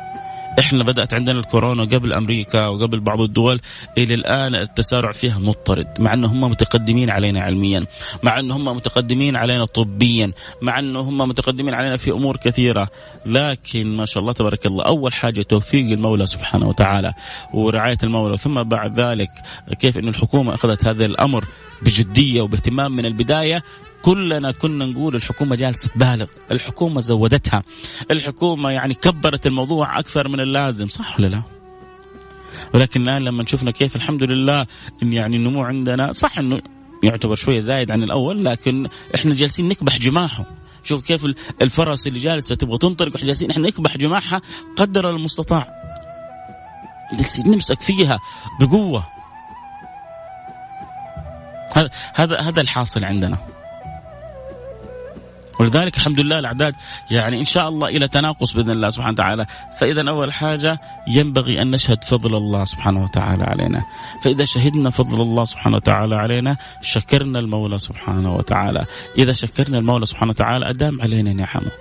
إحنا 0.59 0.83
بدأت 0.83 1.13
عندنا 1.13 1.39
الكورونا 1.39 1.83
قبل 1.83 2.13
أمريكا 2.13 2.67
وقبل 2.67 2.99
بعض 2.99 3.21
الدول 3.21 3.61
إلى 3.97 4.13
الآن 4.13 4.55
التسارع 4.55 5.11
فيها 5.11 5.39
مضطرد 5.39 5.87
مع 5.99 6.13
انه 6.13 6.27
هم 6.27 6.41
متقدمين 6.41 7.09
علينا 7.09 7.39
علميا 7.41 7.85
مع 8.23 8.39
انه 8.39 8.55
هم 8.55 8.65
متقدمين 8.65 9.35
علينا 9.35 9.65
طبيا 9.65 10.31
مع 10.61 10.79
انه 10.79 10.99
هم 10.99 11.17
متقدمين 11.17 11.73
علينا 11.73 11.97
في 11.97 12.11
أمور 12.11 12.37
كثيرة. 12.37 12.89
لكن 13.25 13.97
ما 13.97 14.05
شاء 14.05 14.21
الله 14.21 14.33
تبارك 14.33 14.65
الله 14.65 14.83
أول 14.83 15.13
حاجة 15.13 15.41
توفيق 15.41 15.91
المولى 15.91 16.25
سبحانه 16.25 16.67
وتعالى 16.67 17.13
ورعاية 17.53 17.97
المولى 18.03 18.37
ثم 18.37 18.63
بعد 18.63 18.99
ذلك 18.99 19.29
كيف 19.79 19.97
انه 19.97 20.09
الحكومة 20.09 20.53
أخذت 20.53 20.87
هذا 20.87 21.05
الأمر 21.05 21.45
بجدية 21.81 22.41
وباهتمام 22.41 22.91
من 22.91 23.05
البداية 23.05 23.63
كلنا 24.01 24.51
كنا 24.51 24.85
نقول 24.85 25.15
الحكومة 25.15 25.55
جالسة 25.55 25.89
تبالغ، 25.89 26.27
الحكومة 26.51 27.01
زودتها، 27.01 27.63
الحكومة 28.11 28.71
يعني 28.71 28.93
كبرت 28.93 29.47
الموضوع 29.47 29.99
أكثر 29.99 30.27
من 30.27 30.39
اللازم، 30.39 30.87
صح 30.87 31.19
ولا 31.19 31.27
لا؟ 31.27 31.41
ولكن 32.73 33.01
الآن 33.01 33.21
لما 33.21 33.45
شفنا 33.45 33.71
كيف 33.71 33.95
الحمد 33.95 34.23
لله 34.23 34.65
إن 35.03 35.13
يعني 35.13 35.35
النمو 35.35 35.63
عندنا 35.63 36.11
صح 36.11 36.39
إنه 36.39 36.61
يعتبر 37.03 37.35
شوية 37.35 37.59
زايد 37.59 37.91
عن 37.91 38.03
الأول 38.03 38.45
لكن 38.45 38.87
إحنا 39.15 39.35
جالسين 39.35 39.69
نكبح 39.69 39.97
جماحه. 39.97 40.45
شوف 40.83 41.03
كيف 41.03 41.25
الفرس 41.61 42.07
اللي 42.07 42.19
جالسة 42.19 42.55
تبغى 42.55 42.77
تنطلق 42.77 43.11
وإحنا 43.13 43.25
جالسين 43.25 43.51
إحنا 43.51 43.67
نكبح 43.67 43.97
جماحها 43.97 44.41
قدر 44.75 45.09
المستطاع. 45.09 45.67
جالسين 47.13 47.47
نمسك 47.47 47.81
فيها 47.81 48.19
بقوة. 48.59 49.03
هذا 52.15 52.39
هذا 52.39 52.61
الحاصل 52.61 53.03
عندنا. 53.03 53.56
ولذلك 55.59 55.97
الحمد 55.97 56.19
لله 56.19 56.39
الأعداد 56.39 56.75
يعني 57.11 57.39
إن 57.39 57.45
شاء 57.45 57.69
الله 57.69 57.87
إلى 57.87 58.07
تناقص 58.07 58.53
بإذن 58.53 58.69
الله 58.69 58.89
سبحانه 58.89 59.13
وتعالى، 59.13 59.45
فإذا 59.79 60.09
أول 60.09 60.33
حاجة 60.33 60.79
ينبغي 61.07 61.61
أن 61.61 61.71
نشهد 61.71 62.03
فضل 62.03 62.35
الله 62.35 62.65
سبحانه 62.65 63.03
وتعالى 63.03 63.43
علينا، 63.43 63.83
فإذا 64.23 64.45
شهدنا 64.45 64.89
فضل 64.89 65.21
الله 65.21 65.43
سبحانه 65.43 65.75
وتعالى 65.75 66.15
علينا 66.15 66.57
شكرنا 66.81 67.39
المولى 67.39 67.79
سبحانه 67.79 68.35
وتعالى، 68.35 68.85
إذا 69.17 69.33
شكرنا 69.33 69.77
المولى 69.77 70.05
سبحانه 70.05 70.29
وتعالى 70.29 70.69
أدام 70.69 71.01
علينا 71.01 71.33
نعمة. 71.33 71.71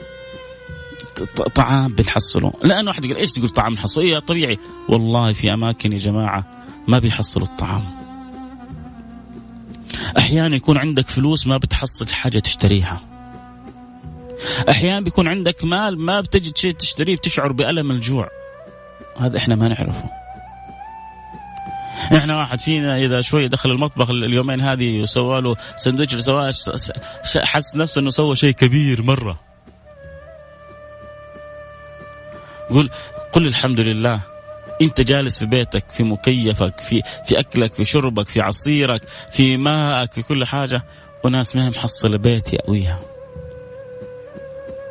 طعام 1.55 1.95
بنحصله، 1.95 2.53
لأنه 2.63 2.89
واحد 2.89 3.05
يقول 3.05 3.17
إيش 3.17 3.33
تقول 3.33 3.51
طعام 3.51 3.73
نحصله؟ 3.73 4.05
إيه 4.05 4.19
طبيعي، 4.19 4.59
والله 4.89 5.33
في 5.33 5.55
أماكن 5.55 5.93
يا 5.93 5.99
جماعة 5.99 6.45
ما 6.89 6.99
بيحصلوا 6.99 7.47
الطعام. 7.47 7.85
أحيانا 10.19 10.57
يكون 10.57 10.79
عندك 10.79 11.09
فلوس 11.09 11.47
ما 11.47 11.57
بتحصل 11.57 12.09
حاجة 12.09 12.39
تشتريها 12.39 13.01
أحيانا 14.69 15.01
بيكون 15.01 15.29
عندك 15.29 15.65
مال 15.65 15.99
ما 15.99 16.21
بتجد 16.21 16.57
شيء 16.57 16.73
تشتريه 16.73 17.17
بتشعر 17.17 17.53
بألم 17.53 17.91
الجوع. 17.91 18.31
هذا 19.21 19.39
إحنا 19.39 19.55
ما 19.55 19.69
نعرفه. 19.69 20.11
إحنا 22.17 22.37
واحد 22.37 22.61
فينا 22.61 22.97
إذا 22.97 23.21
شوي 23.21 23.49
دخل 23.49 23.71
المطبخ 23.71 24.11
اليومين 24.11 24.61
هذه 24.61 25.03
وسوى 25.03 25.41
له 25.41 25.57
سندويتش 25.77 26.15
سواه 26.15 26.53
حس 27.37 27.77
نفسه 27.77 28.01
إنه 28.01 28.11
سوى 28.11 28.37
شيء 28.37 28.51
كبير 28.51 29.03
مرة. 29.03 29.41
قول 32.71 32.91
قل 33.33 33.47
الحمد 33.47 33.81
لله. 33.81 34.21
أنت 34.83 35.01
جالس 35.01 35.39
في 35.39 35.47
بيتك 35.47 35.85
في 35.93 36.03
مكيفك 36.03 36.81
في 36.81 37.03
في 37.27 37.39
أكلك 37.41 37.75
في 37.75 37.85
شربك 37.85 38.29
في 38.29 38.41
عصيرك 38.41 39.03
في 39.31 39.57
ماءك 39.57 40.13
في 40.13 40.23
كل 40.23 40.45
حاجة. 40.45 40.83
وناس 41.25 41.57
ما 41.57 41.71
محصلة 41.71 42.19
بيت 42.19 42.53
يأويها. 42.53 43.16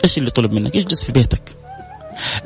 إيش 0.03 0.17
اللي 0.17 0.29
طلب 0.29 0.51
منك؟ 0.51 0.75
اجلس 0.75 1.05
في 1.05 1.11
بيتك. 1.11 1.55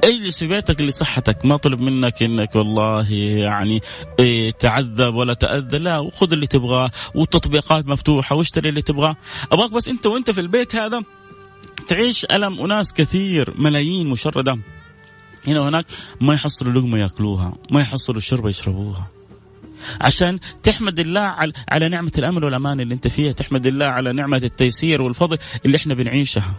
اجلس 0.04 0.40
في 0.40 0.48
بيتك 0.48 0.82
لصحتك. 0.82 1.46
ما 1.46 1.58
طلب 1.58 1.80
منك 1.80 2.24
إنك 2.24 2.56
والله 2.56 3.12
يعني 3.14 3.82
إيه 4.20 4.52
تعذب 4.52 5.16
ولا 5.16 5.34
تأذى. 5.34 5.78
لا 5.78 6.00
وخذ 6.00 6.32
اللي 6.32 6.48
تبغاه 6.48 6.92
والتطبيقات 7.16 7.88
مفتوحة 7.88 8.36
واشتري 8.36 8.70
اللي 8.70 8.82
تبغاه. 8.82 9.16
أبغاك 9.52 9.72
بس 9.72 9.88
أنت 9.88 10.06
وأنت 10.06 10.32
في 10.32 10.40
البيت 10.40 10.76
هذا 10.76 11.02
تعيش 11.88 12.26
ألم 12.26 12.62
أناس 12.62 12.94
كثير 12.94 13.54
ملايين 13.58 14.08
مشردة. 14.08 14.60
هنا 15.48 15.60
وهناك 15.62 15.86
ما 16.22 16.34
يحصلوا 16.34 16.74
لقمة 16.74 16.98
يأكلوها 16.98 17.54
ما 17.72 17.82
يحصلوا 17.82 18.22
شربة 18.22 18.50
يشربوها. 18.50 19.08
عشان 20.02 20.40
تحمد 20.64 21.00
الله 21.00 21.36
على 21.70 21.90
نعمة 21.90 22.12
الامن 22.18 22.44
والأمان 22.44 22.80
اللي 22.80 22.94
أنت 22.94 23.08
فيها 23.08 23.32
تحمد 23.32 23.66
الله 23.66 23.86
على 23.86 24.14
نعمة 24.14 24.42
التيسير 24.44 25.02
والفضل 25.02 25.38
اللي 25.66 25.78
إحنا 25.78 25.94
بنعيشها. 25.94 26.54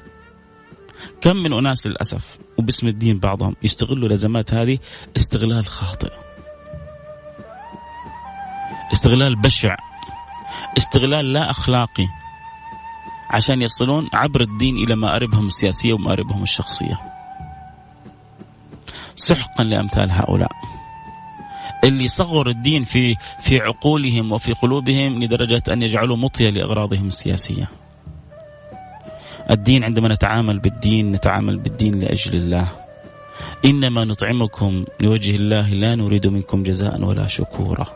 كم 1.21 1.37
من 1.37 1.53
أناس 1.53 1.87
للأسف 1.87 2.39
وباسم 2.59 2.87
الدين 2.87 3.19
بعضهم 3.19 3.57
يستغلوا 3.63 4.09
الأزمات 4.09 4.55
هذه 4.55 4.79
استغلال 5.17 5.67
خاطئ. 5.67 6.13
استغلال 8.93 9.37
بشع. 9.37 9.77
استغلال 10.79 11.33
لا 11.33 11.51
أخلاقي. 11.51 12.07
عشان 13.31 13.63
يصلون 13.63 14.09
عبر 14.13 14.41
الدين 14.41 14.77
إلى 14.77 14.97
مآربهم 14.97 15.47
السياسية 15.47 15.93
ومآربهم 15.93 16.43
الشخصية. 16.43 17.01
سحقا 19.17 19.65
لأمثال 19.65 20.11
هؤلاء. 20.13 20.53
اللي 21.85 22.09
صغر 22.09 22.49
الدين 22.49 22.85
في 22.85 23.17
في 23.41 23.61
عقولهم 23.61 24.33
وفي 24.33 24.53
قلوبهم 24.53 25.23
لدرجة 25.23 25.63
أن 25.69 25.83
يجعلوا 25.83 26.17
مطية 26.17 26.51
لأغراضهم 26.51 27.07
السياسية. 27.07 27.80
الدين 29.51 29.85
عندما 29.85 30.09
نتعامل 30.09 30.59
بالدين 30.59 31.13
نتعامل 31.13 31.57
بالدين 31.59 32.01
لأجل 32.01 32.37
الله. 32.37 32.69
إنما 33.65 34.05
نطعمكم 34.05 34.85
لوجه 35.01 35.35
الله 35.37 35.69
لا 35.71 35.95
نريد 35.95 36.27
منكم 36.27 36.63
جزاء 36.63 37.01
ولا 37.05 37.27
شكورا. 37.27 37.87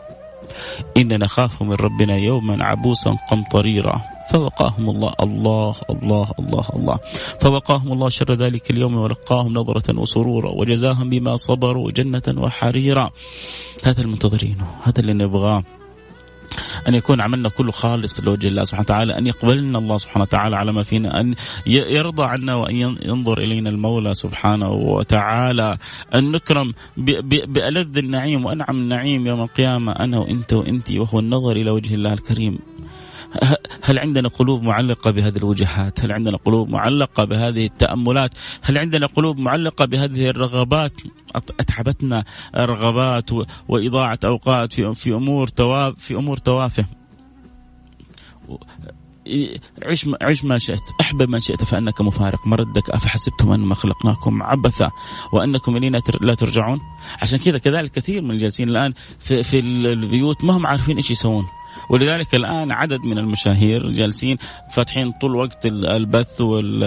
إن 0.97 1.19
نخاف 1.19 1.61
من 1.61 1.73
ربنا 1.73 2.17
يوما 2.17 2.65
عبوسا 2.65 3.17
قمطريرا. 3.31 4.01
فوقاهم 4.31 4.89
الله 4.89 5.13
الله 5.19 5.75
الله 5.89 6.27
الله 6.39 6.65
الله. 6.75 6.97
فوقاهم 7.41 7.91
الله 7.93 8.09
شر 8.09 8.33
ذلك 8.33 8.71
اليوم 8.71 8.97
ولقاهم 8.97 9.53
نظرة 9.53 9.99
وسرورا 9.99 10.49
وجزاهم 10.49 11.09
بما 11.09 11.35
صبروا 11.35 11.91
جنة 11.91 12.27
وحريرا. 12.37 13.09
هذا 13.85 14.01
المنتظرين 14.01 14.57
هذا 14.83 14.99
اللي 14.99 15.13
نبغاه. 15.13 15.63
أن 16.87 16.95
يكون 16.95 17.21
عملنا 17.21 17.49
كله 17.49 17.71
خالص 17.71 18.19
لوجه 18.19 18.47
الله 18.47 18.63
سبحانه 18.63 18.81
وتعالى 18.83 19.17
أن 19.17 19.27
يقبلنا 19.27 19.77
الله 19.77 19.97
سبحانه 19.97 20.23
وتعالى 20.23 20.55
على 20.55 20.73
ما 20.73 20.83
فينا 20.83 21.19
أن 21.19 21.35
يرضى 21.67 22.23
عنا 22.23 22.55
وأن 22.55 22.75
ينظر 23.01 23.37
إلينا 23.37 23.69
المولى 23.69 24.13
سبحانه 24.13 24.69
وتعالى 24.69 25.77
أن 26.15 26.31
نكرم 26.31 26.73
بألذ 27.47 27.97
النعيم 27.97 28.45
وأنعم 28.45 28.75
النعيم 28.75 29.27
يوم 29.27 29.41
القيامة 29.41 29.91
أنا 29.91 30.19
وأنت 30.19 30.53
وأنت 30.53 30.91
وهو 30.91 31.19
النظر 31.19 31.51
إلى 31.51 31.69
وجه 31.71 31.93
الله 31.93 32.13
الكريم. 32.13 32.59
هل 33.81 33.99
عندنا 33.99 34.29
قلوب 34.29 34.63
معلقة 34.63 35.11
بهذه 35.11 35.37
الوجهات؟ 35.37 35.99
هل 35.99 36.11
عندنا 36.11 36.37
قلوب 36.37 36.69
معلقة 36.69 37.23
بهذه 37.23 37.65
التأملات؟ 37.65 38.31
هل 38.61 38.77
عندنا 38.77 39.05
قلوب 39.05 39.37
معلقة 39.37 39.85
بهذه 39.85 40.29
الرغبات؟ 40.29 41.01
أتعبتنا 41.35 42.23
رغبات 42.55 43.29
وإضاعة 43.67 44.19
أوقات 44.25 44.73
في 44.73 45.13
أمور 45.13 45.47
تواف 45.47 45.95
في 45.97 46.15
أمور 46.15 46.37
توافه. 46.37 46.85
عش 49.83 50.09
عش 50.21 50.43
ما 50.43 50.57
شئت. 50.57 50.79
احبب 51.01 51.29
من 51.29 51.39
شئت 51.39 51.63
فأنك 51.63 52.01
مفارق. 52.01 52.47
مردك 52.47 52.89
افحسبتم 52.89 53.51
أنما 53.51 53.75
خلقناكم 53.75 54.43
عبثا 54.43 54.91
وأنكم 55.33 55.77
إلينا 55.77 56.01
لا 56.21 56.35
ترجعون؟ 56.35 56.79
عشان 57.21 57.39
كذا 57.39 57.57
كذلك 57.57 57.91
كثير 57.91 58.21
من 58.21 58.31
الجالسين 58.31 58.69
الآن 58.69 58.93
في, 59.19 59.43
في 59.43 59.59
البيوت 59.59 60.43
ما 60.43 60.57
هم 60.57 60.67
عارفين 60.67 60.97
إيش 60.97 61.11
يسوون. 61.11 61.45
ولذلك 61.89 62.35
الآن 62.35 62.71
عدد 62.71 63.01
من 63.01 63.17
المشاهير 63.17 63.89
جالسين 63.89 64.37
فاتحين 64.71 65.11
طول 65.11 65.35
وقت 65.35 65.65
البث 65.65 66.41
والوسائل 66.41 66.83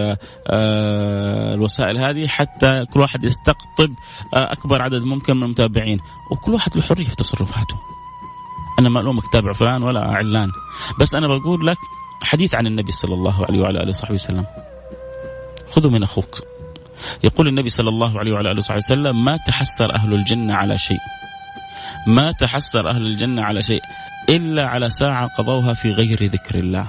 آه، 1.97 2.11
هذه 2.11 2.27
حتى 2.27 2.85
كل 2.93 3.01
واحد 3.01 3.25
يستقطب 3.25 3.91
آه، 4.35 4.53
أكبر 4.53 4.83
عدد 4.83 5.03
ممكن 5.03 5.37
من 5.37 5.43
المتابعين 5.43 6.01
وكل 6.31 6.55
واحد 6.55 6.77
له 6.77 6.83
حريه 6.83 7.05
في 7.05 7.17
تصرفاته. 7.17 7.77
أنا 8.79 8.89
ما 8.89 9.01
ألومك 9.01 9.23
تابع 9.33 9.53
فلان 9.53 9.83
ولا 9.83 10.01
علان 10.01 10.51
بس 11.01 11.15
أنا 11.15 11.29
بقول 11.29 11.67
لك 11.67 11.77
حديث 12.23 12.55
عن 12.55 12.67
النبي 12.67 12.93
صلى 12.93 13.15
الله 13.15 13.45
عليه 13.45 13.63
وعلى 13.63 13.83
آله 13.83 13.89
وصحبه 13.89 14.15
وسلم. 14.15 14.47
خذوا 15.71 15.91
من 15.91 16.03
أخوك. 16.03 16.41
يقول 17.25 17.49
النبي 17.49 17.69
صلى 17.69 17.89
الله 17.89 18.19
عليه 18.19 18.33
وعلى 18.33 18.51
آله 18.51 18.59
وصحبه 18.59 18.77
وسلم 18.79 19.25
ما 19.25 19.37
تحسر 19.37 19.95
أهل 19.95 20.15
الجنة 20.15 20.55
على 20.55 20.79
شيء. 20.79 20.99
ما 22.07 22.33
تحسر 22.33 22.91
أهل 22.91 23.07
الجنة 23.07 23.43
على 23.43 23.63
شيء 23.63 23.83
إلا 24.29 24.67
على 24.67 24.91
ساعة 24.91 25.27
قضوها 25.27 25.75
في 25.75 25.91
غير 25.93 26.25
ذكر 26.25 26.59
الله. 26.59 26.89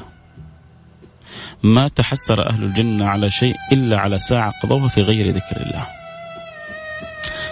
ما 1.63 1.87
تحسر 1.87 2.49
أهل 2.49 2.63
الجنة 2.63 3.05
على 3.05 3.29
شيء 3.29 3.55
إلا 3.71 3.97
على 3.97 4.19
ساعة 4.19 4.53
قضوها 4.63 4.87
في 4.87 5.01
غير 5.01 5.35
ذكر 5.35 5.61
الله. 5.61 5.87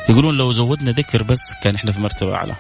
يقولون 0.10 0.38
لو 0.38 0.52
زودنا 0.52 0.91
ذكر 0.91 1.23
بس 1.23 1.54
كان 1.63 1.76
إحنا 1.76 1.91
في 1.91 2.00
مرتبة 2.00 2.36
أعلى. 2.36 2.56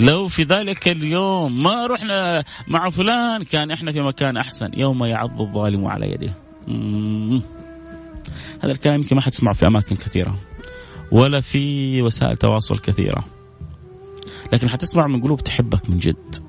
لو 0.00 0.28
في 0.28 0.42
ذلك 0.42 0.88
اليوم 0.88 1.62
ما 1.62 1.86
رحنا 1.86 2.44
مع 2.68 2.90
فلان 2.90 3.44
كان 3.44 3.70
إحنا 3.70 3.92
في 3.92 4.00
مكان 4.00 4.36
أحسن. 4.36 4.70
يوم 4.76 5.04
يعض 5.04 5.40
الظالم 5.40 5.86
على 5.86 6.12
يده. 6.12 6.34
هذا 8.62 8.72
الكلام 8.72 9.00
يمكن 9.00 9.16
ما 9.16 9.22
حتسمعه 9.22 9.54
في 9.54 9.66
أماكن 9.66 9.96
كثيرة. 9.96 10.38
ولا 11.12 11.40
في 11.40 12.02
وسائل 12.02 12.36
تواصل 12.36 12.78
كثيرة. 12.78 13.24
لكن 14.52 14.70
حتسمع 14.70 15.06
من 15.06 15.22
قلوب 15.22 15.44
تحبك 15.44 15.90
من 15.90 15.98
جد. 15.98 16.43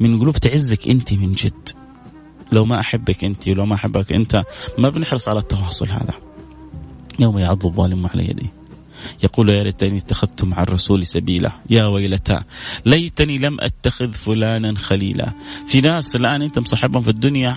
من 0.00 0.20
قلوب 0.20 0.36
تعزك 0.36 0.88
انت 0.88 1.12
من 1.12 1.32
جد. 1.32 1.68
لو 2.52 2.64
ما 2.64 2.80
أحبك 2.80 3.24
انت 3.24 3.48
ولو 3.48 3.66
ما 3.66 3.74
أحبك 3.74 4.12
انت 4.12 4.42
ما 4.78 4.88
بنحرص 4.88 5.28
على 5.28 5.38
التواصل 5.38 5.88
هذا. 5.88 6.14
يوم 7.20 7.38
يعض 7.38 7.66
الظالم 7.66 8.06
على 8.06 8.30
يديه. 8.30 8.59
يقول 9.24 9.50
يا 9.50 9.62
ليتني 9.62 9.98
اتخذت 9.98 10.44
مع 10.44 10.62
الرسول 10.62 11.06
سبيلا 11.06 11.52
يا 11.70 11.86
ويلتا 11.86 12.44
ليتني 12.86 13.38
لم 13.38 13.56
أتخذ 13.60 14.12
فلانا 14.12 14.78
خليلا 14.78 15.32
في 15.66 15.80
ناس 15.80 16.16
الآن 16.16 16.42
أنت 16.42 16.58
مصاحبهم 16.58 17.02
في 17.02 17.10
الدنيا. 17.10 17.56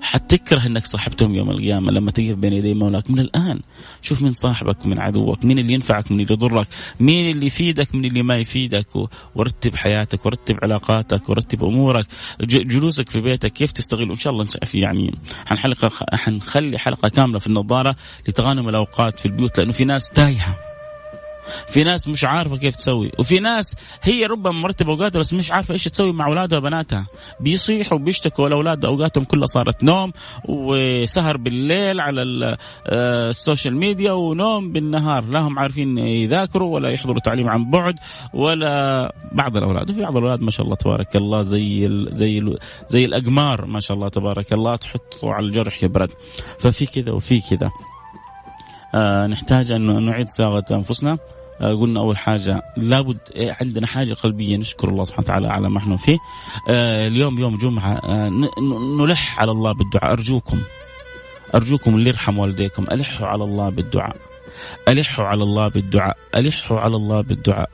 حتكره 0.00 0.66
أنك 0.66 0.86
صاحبتهم 0.86 1.34
يوم 1.34 1.50
القيامة 1.50 1.92
لما 1.92 2.10
تقف 2.10 2.30
بين 2.30 2.52
يدي 2.52 2.74
مولاك 2.74 3.10
من 3.10 3.20
الآن 3.20 3.60
شوف 4.02 4.22
مين 4.22 4.32
صاحبك 4.32 4.86
من 4.86 5.00
عدوك 5.00 5.44
مين 5.44 5.58
اللي 5.58 5.72
ينفعك 5.72 6.12
من 6.12 6.20
اللي 6.20 6.32
يضرك 6.32 6.66
مين 7.00 7.30
اللي 7.30 7.46
يفيدك 7.46 7.94
من 7.94 8.04
اللي 8.04 8.22
ما 8.22 8.36
يفيدك. 8.36 8.86
ورتب 9.34 9.76
حياتك 9.76 10.26
ورتب 10.26 10.56
علاقاتك 10.62 11.28
ورتب 11.28 11.64
أمورك. 11.64 12.06
جلوسك 12.40 13.08
في 13.08 13.20
بيتك 13.20 13.52
كيف 13.52 13.72
تستغل 13.72 14.08
وان 14.10 14.16
شاء 14.16 14.32
الله 14.32 14.46
يعني 14.74 15.14
حنحلقة 15.46 15.90
حنخلي 16.16 16.78
حلقة 16.78 17.08
كاملة 17.08 17.38
في 17.38 17.46
النظارة 17.46 17.96
لتغانم 18.28 18.68
الأوقات 18.68 19.20
في 19.20 19.26
البيوت 19.26 19.58
لأنه 19.58 19.72
في 19.72 19.84
ناس 19.84 20.10
تايهة 20.10 20.56
في 21.68 21.84
ناس 21.84 22.08
مش 22.08 22.24
عارفة 22.24 22.56
كيف 22.56 22.76
تسوي. 22.76 23.12
وفي 23.18 23.38
ناس 23.40 23.76
هي 24.02 24.26
ربما 24.26 24.52
مرتبة 24.52 24.92
أوقاتها 24.92 25.18
بس 25.18 25.32
مش 25.32 25.50
عارفة 25.50 25.72
إيش 25.72 25.84
تسوي 25.84 26.12
مع 26.12 26.26
أولادها 26.26 26.58
وبناتها. 26.58 27.06
بيصيحوا 27.40 27.98
بيشتكوا 27.98 28.48
الاولاد 28.48 28.84
أوقاتهم 28.84 29.24
كلها 29.24 29.46
صارت 29.46 29.84
نوم 29.84 30.12
وسهر 30.48 31.36
بالليل 31.36 32.00
على 32.00 32.56
آه، 32.86 33.30
ال 33.30 33.37
social 33.37 33.76
media 33.76 34.12
ونوم 34.12 34.72
بالنهار. 34.72 35.24
لا 35.24 35.40
هم 35.40 35.58
عارفين 35.58 35.98
يذاكروا 35.98 36.74
ولا 36.74 36.90
يحضروا 36.90 37.20
تعليم 37.20 37.48
عن 37.48 37.70
بعد 37.70 37.94
ولا 38.34 39.14
بعض 39.32 39.56
الأولاد. 39.56 39.90
وفي 39.90 40.00
بعض 40.00 40.16
الأولاد 40.16 40.42
ما 40.42 40.50
شاء 40.50 40.64
الله 40.66 40.76
تبارك 40.76 41.16
الله 41.16 41.42
زي 41.42 41.86
ال 41.86 42.08
زي 42.10 42.38
ال 42.38 42.58
زي 42.88 43.04
الأقمار 43.04 43.66
ما 43.66 43.80
شاء 43.80 43.96
الله 43.96 44.08
تبارك 44.08 44.52
الله 44.52 44.76
تحطوا 44.76 45.32
على 45.32 45.46
الجرح 45.46 45.82
يبرد 45.82 46.12
ففي 46.58 46.86
كذا 46.86 47.12
وفي 47.12 47.40
كذا. 47.50 47.70
نحتاج 49.26 49.72
أن 49.72 50.06
نعيد 50.06 50.28
صياغه 50.28 50.64
أنفسنا. 50.70 51.18
آه 51.60 51.74
قلنا 51.74 52.00
أول 52.00 52.18
حاجة 52.18 52.62
لابد 52.76 53.18
إيه، 53.34 53.56
عندنا 53.60 53.86
حاجة 53.86 54.12
قلبية 54.12 54.56
نشكر 54.56 54.88
الله 54.88 55.04
سبحانه 55.04 55.24
وتعالى 55.24 55.48
على 55.48 55.70
ما 55.70 55.78
إحنا 55.78 55.96
فيه. 55.96 56.18
آه 56.68 57.06
اليوم 57.06 57.38
يوم 57.40 57.56
جمعة 57.56 57.94
آه 57.96 58.32
نلح 58.98 59.40
على 59.40 59.50
الله 59.50 59.72
بالدعاء. 59.72 60.12
أرجوكم 60.12 60.60
أرجوكم 61.54 61.94
اللي 61.94 62.08
يرحم 62.08 62.38
والديكم 62.38 62.86
ألحوا 62.92 63.26
على 63.26 63.44
الله 63.44 63.68
بالدعاء. 63.68 64.16
ألحوا 64.88 65.24
على 65.24 65.42
الله 65.42 65.68
بالدعاء. 65.68 66.16
ألحوا 66.34 66.80
على 66.80 66.96
الله 66.96 67.20
بالدعاء. 67.20 67.70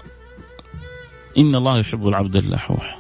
إن 1.39 1.55
الله 1.55 1.79
يحب 1.79 2.09
العبد 2.09 2.37
اللحوح. 2.37 2.99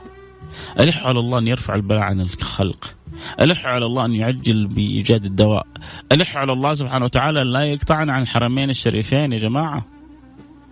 ألحوا 0.81 1.09
على 1.09 1.19
الله 1.19 1.39
أن 1.39 1.49
يرفع 1.49 1.75
البلاء 1.75 2.03
عن 2.03 2.21
الخلق. 2.21 2.95
ألح 3.41 3.67
على 3.67 3.87
الله 3.87 4.05
أن 4.05 4.15
يعجل 4.15 4.67
بإيجاد 4.67 5.25
الدواء. 5.25 5.67
ألح 6.13 6.37
على 6.37 6.53
الله 6.53 6.75
سبحانه 6.75 7.05
وتعالى 7.05 7.45
لا 7.45 7.63
يقطعنا 7.63 8.13
عن 8.13 8.23
الحرمين 8.23 8.71
الشريفين 8.71 9.33
يا 9.33 9.39
جماعة. 9.39 9.87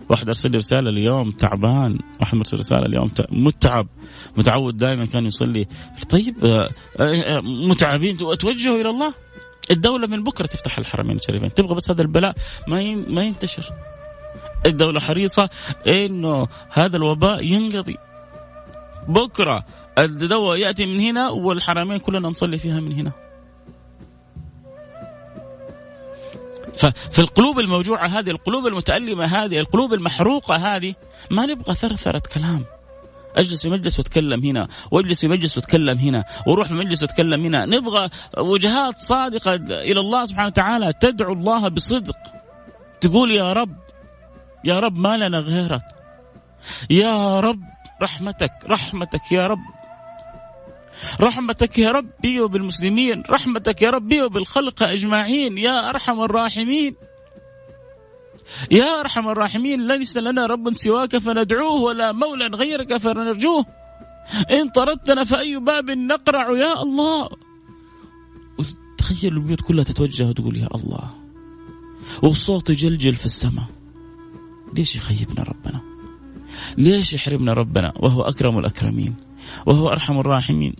واحد 0.09 0.27
أرسل 0.27 0.51
لي 0.51 0.57
رسالة 0.57 0.89
اليوم 0.89 1.31
تعبان. 1.31 1.99
واحد 2.21 2.37
مرسل 2.37 2.59
رسالة 2.59 2.85
اليوم 2.85 3.11
متعب. 3.31 3.87
متعود 4.37 4.77
دائما 4.77 5.05
كان 5.05 5.25
يصلي. 5.25 5.67
طيب 6.09 6.45
آه، 6.45 6.69
آه، 6.99 7.39
متعبين. 7.41 8.17
توجهوا 8.17 8.81
إلى 8.81 8.89
الله. 8.89 9.13
الدولة 9.71 10.07
من 10.07 10.23
بكرة 10.23 10.45
تفتح 10.45 10.77
الحرمين 10.77 11.15
الشريفين. 11.15 11.53
تبغى 11.53 11.75
بس 11.75 11.91
هذا 11.91 12.01
البلاء 12.01 12.35
ما 12.67 12.95
ما 12.95 13.23
ينتشر. 13.23 13.63
الدولة 14.65 14.99
حريصة 14.99 15.49
إنه 15.87 16.47
هذا 16.71 16.97
الوباء 16.97 17.45
ينقضي. 17.45 17.97
بكرة 19.07 19.65
الدواء 20.05 20.57
يأتي 20.57 20.85
من 20.85 20.99
هنا 20.99 21.29
والحرمين 21.29 21.97
كلنا 21.97 22.29
نصلي 22.29 22.57
فيها 22.57 22.79
من 22.79 22.91
هنا. 22.91 23.11
ففي 26.75 27.19
القلوب 27.19 27.59
الموجوعة 27.59 28.05
هذه 28.05 28.29
القلوب 28.29 28.67
المتألمة 28.67 29.25
هذه 29.25 29.59
القلوب 29.59 29.93
المحروقة 29.93 30.55
هذه 30.55 30.95
ما 31.31 31.45
نبغى 31.45 31.75
ثرثرة 31.75 32.21
كلام. 32.33 32.65
اجلس 33.37 33.61
في 33.61 33.69
مجلس 33.69 33.99
واتكلم 33.99 34.45
هنا 34.45 34.67
واجلس 34.91 35.19
في 35.19 35.27
مجلس 35.27 35.57
واتكلم 35.57 35.97
هنا 35.97 36.25
وأروح 36.47 36.67
في 36.67 36.73
مجلس 36.73 37.01
واتكلم 37.03 37.45
هنا. 37.45 37.65
نبغى 37.65 38.09
وجهات 38.37 38.97
صادقة 38.97 39.55
إلى 39.55 39.99
الله 39.99 40.25
سبحانه 40.25 40.47
وتعالى 40.47 40.93
تدعو 40.93 41.33
الله 41.33 41.67
بصدق. 41.67 42.17
تقول 43.01 43.35
يا 43.35 43.53
رب 43.53 43.75
يا 44.65 44.79
رب 44.79 44.97
ما 44.97 45.17
لنا 45.17 45.39
غيرك. 45.39 45.85
يا 46.89 47.39
رب 47.39 47.61
رحمتك 48.01 48.51
رحمتك 48.67 49.31
يا 49.31 49.47
رب. 49.47 49.78
رحمتك 51.21 51.77
يا 51.77 51.91
ربي 51.91 52.41
وبالمسلمين 52.41 53.23
رحمتك 53.29 53.81
يا 53.81 53.89
ربي 53.89 54.21
وبالخلق 54.21 54.83
أجمعين 54.83 55.57
يا 55.57 55.89
أرحم 55.89 56.21
الراحمين. 56.21 56.95
يا 58.71 58.99
أرحم 58.99 59.29
الراحمين 59.29 59.87
ليس 59.87 60.17
لنا 60.17 60.45
رب 60.45 60.73
سواك 60.73 61.17
فندعوه 61.17 61.81
ولا 61.81 62.11
مولى 62.11 62.47
غيرك 62.47 62.97
فنرجوه. 62.97 63.65
إن 64.51 64.69
طردتنا 64.69 65.23
فأي 65.23 65.59
باب 65.59 65.91
نقرع 65.91 66.51
يا 66.51 66.83
الله. 66.83 67.29
تخيل 68.97 69.33
البيوت 69.33 69.61
كلها 69.61 69.83
تتوجه 69.83 70.23
وتقول 70.23 70.57
يا 70.57 70.69
الله. 70.75 71.15
والصوت 72.23 72.69
يجلجل 72.69 73.15
في 73.15 73.25
السماء. 73.25 73.65
ليش 74.73 74.95
يخيبنا 74.95 75.43
ربنا؟ 75.43 75.81
ليش 76.77 77.13
يحرمنا 77.13 77.53
ربنا؟ 77.53 77.93
وهو 77.95 78.21
أكرم 78.21 78.59
الأكرمين. 78.59 79.15
وهو 79.65 79.89
أرحم 79.89 80.19
الراحمين. 80.19 80.75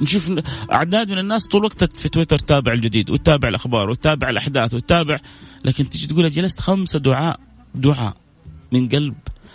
نشوف 0.00 0.30
اعداد 0.72 1.10
من 1.10 1.18
الناس 1.18 1.46
طول 1.46 1.64
وقتها 1.64 1.88
في 1.96 2.08
تويتر 2.08 2.38
تتابع 2.38 2.72
الجديد 2.72 3.10
وتتابع 3.10 3.48
الأخبار 3.48 3.90
وتتابع 3.90 4.30
الأحداث 4.30 4.74
وتتابع 4.74 5.18
لكن 5.64 5.88
تجي 5.88 6.06
تقول 6.06 6.30
جلست 6.30 6.60
خمسة 6.60 6.98
دعاء 6.98 7.40
دعاء 7.74 8.14
من 8.72 8.88
قلب 8.88 9.14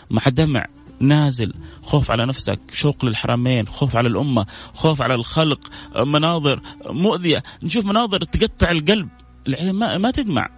مع 0.09 0.21
دمع 0.27 0.65
نازل 0.99 1.53
خوف 1.81 2.11
على 2.11 2.25
نفسك 2.25 2.59
شوق 2.73 3.05
للحرمين 3.05 3.67
خوف 3.67 3.95
على 3.95 4.07
الأمة 4.07 4.45
خوف 4.73 5.01
على 5.01 5.15
الخلق 5.15 5.59
مناظر 5.97 6.61
مؤذية. 6.85 7.43
نشوف 7.63 7.85
مناظر 7.85 8.17
تقطع 8.17 8.71
القلب. 8.71 9.09
العين 9.47 9.71
ما, 9.71 9.97
ما 9.97 10.11
تدمع. 10.11 10.49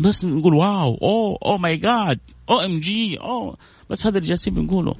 بس 0.00 0.24
نقول 0.24 0.54
wow 0.54 0.98
oh 1.02 1.38
oh 1.44 1.58
my 1.58 1.76
God 1.76 2.20
OMG 2.50 3.20
oh. 3.20 3.56
بس 3.90 4.06
هذا 4.06 4.18
اللي 4.18 4.28
جالسين 4.28 4.54
بنقوله. 4.54 4.94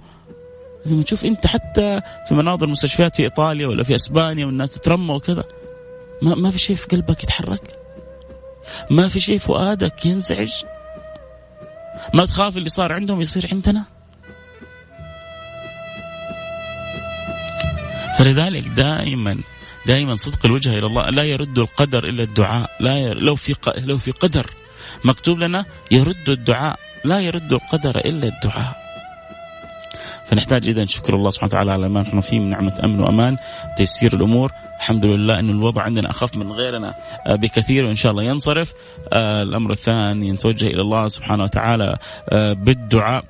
لما 0.87 1.03
تشوف 1.03 1.25
انت 1.25 1.47
حتى 1.47 2.01
في 2.29 2.35
مناظر 2.35 2.67
مستشفيات 2.67 3.17
في 3.17 3.23
إيطاليا 3.23 3.67
ولا 3.67 3.85
في 3.85 3.95
أسبانيا 3.95 4.47
والناس 4.47 4.71
تترمى 4.71 5.15
وكذا 5.15 5.45
ما 6.23 6.35
ما 6.35 6.51
في 6.51 6.59
شيء 6.59 6.77
في 6.77 6.87
قلبك 6.87 7.23
يتحرك؟ 7.25 7.79
ما 8.91 9.09
في 9.09 9.21
شيء 9.21 9.39
فؤادك 9.39 10.07
ينزعج؟ 10.07 10.53
ما 12.15 12.27
تخاف 12.27 12.57
اللي 12.57 12.69
صار 12.69 12.93
عندهم 12.93 13.21
يصير 13.21 13.49
عندنا؟ 13.53 13.85
فلذلك 18.19 18.69
دائما 18.69 19.39
دائما 19.87 20.15
صدق 20.15 20.47
الوجه 20.47 20.79
إلى 20.79 20.87
الله 20.87 21.11
لا 21.11 21.23
يرد 21.23 21.59
القدر 21.59 22.09
إلا 22.09 22.23
الدعاء 22.23 22.71
لا 22.81 22.97
ي... 22.97 23.09
لو 23.09 23.37
في 23.37 23.55
ق... 23.55 23.79
لو 23.79 23.99
في 23.99 24.11
قدر 24.11 24.51
مكتوب 25.05 25.39
لنا 25.39 25.65
يرد 25.91 26.29
الدعاء 26.29 26.79
لا 27.05 27.21
يرد 27.21 27.53
القدر 27.53 27.99
إلا 27.99 28.29
الدعاء. 28.29 28.84
فنحتاج 30.27 30.69
اذا 30.69 30.87
شكر 30.87 31.15
الله 31.15 31.31
سبحانه 31.31 31.51
وتعالى 31.53 31.73
على 31.73 31.89
ما 31.89 32.03
نحن 32.03 32.21
فيه 32.21 32.39
من 32.39 32.51
نعمة 32.51 32.81
أمن 32.85 33.01
وأمان 33.01 33.37
تيسير 33.77 34.13
الأمور. 34.13 34.51
الحمد 34.77 35.05
لله 35.05 35.39
أن 35.39 35.51
الوضع 35.51 35.83
عندنا 35.83 36.11
أخف 36.11 36.37
من 36.37 36.53
غيرنا 36.53 36.95
آه، 37.27 37.35
بكثير 37.35 37.85
وإن 37.85 37.97
شاء 37.97 38.13
الله 38.13 38.23
ينصرف. 38.23 38.73
آه، 39.13 39.43
الأمر 39.43 39.73
الثاني 39.73 40.33
نتوجه 40.33 40.67
إلى 40.67 40.81
الله 40.81 41.09
سبحانه 41.09 41.45
وتعالى 41.45 41.97
آه، 42.29 42.53
بالدعاء 42.53 43.25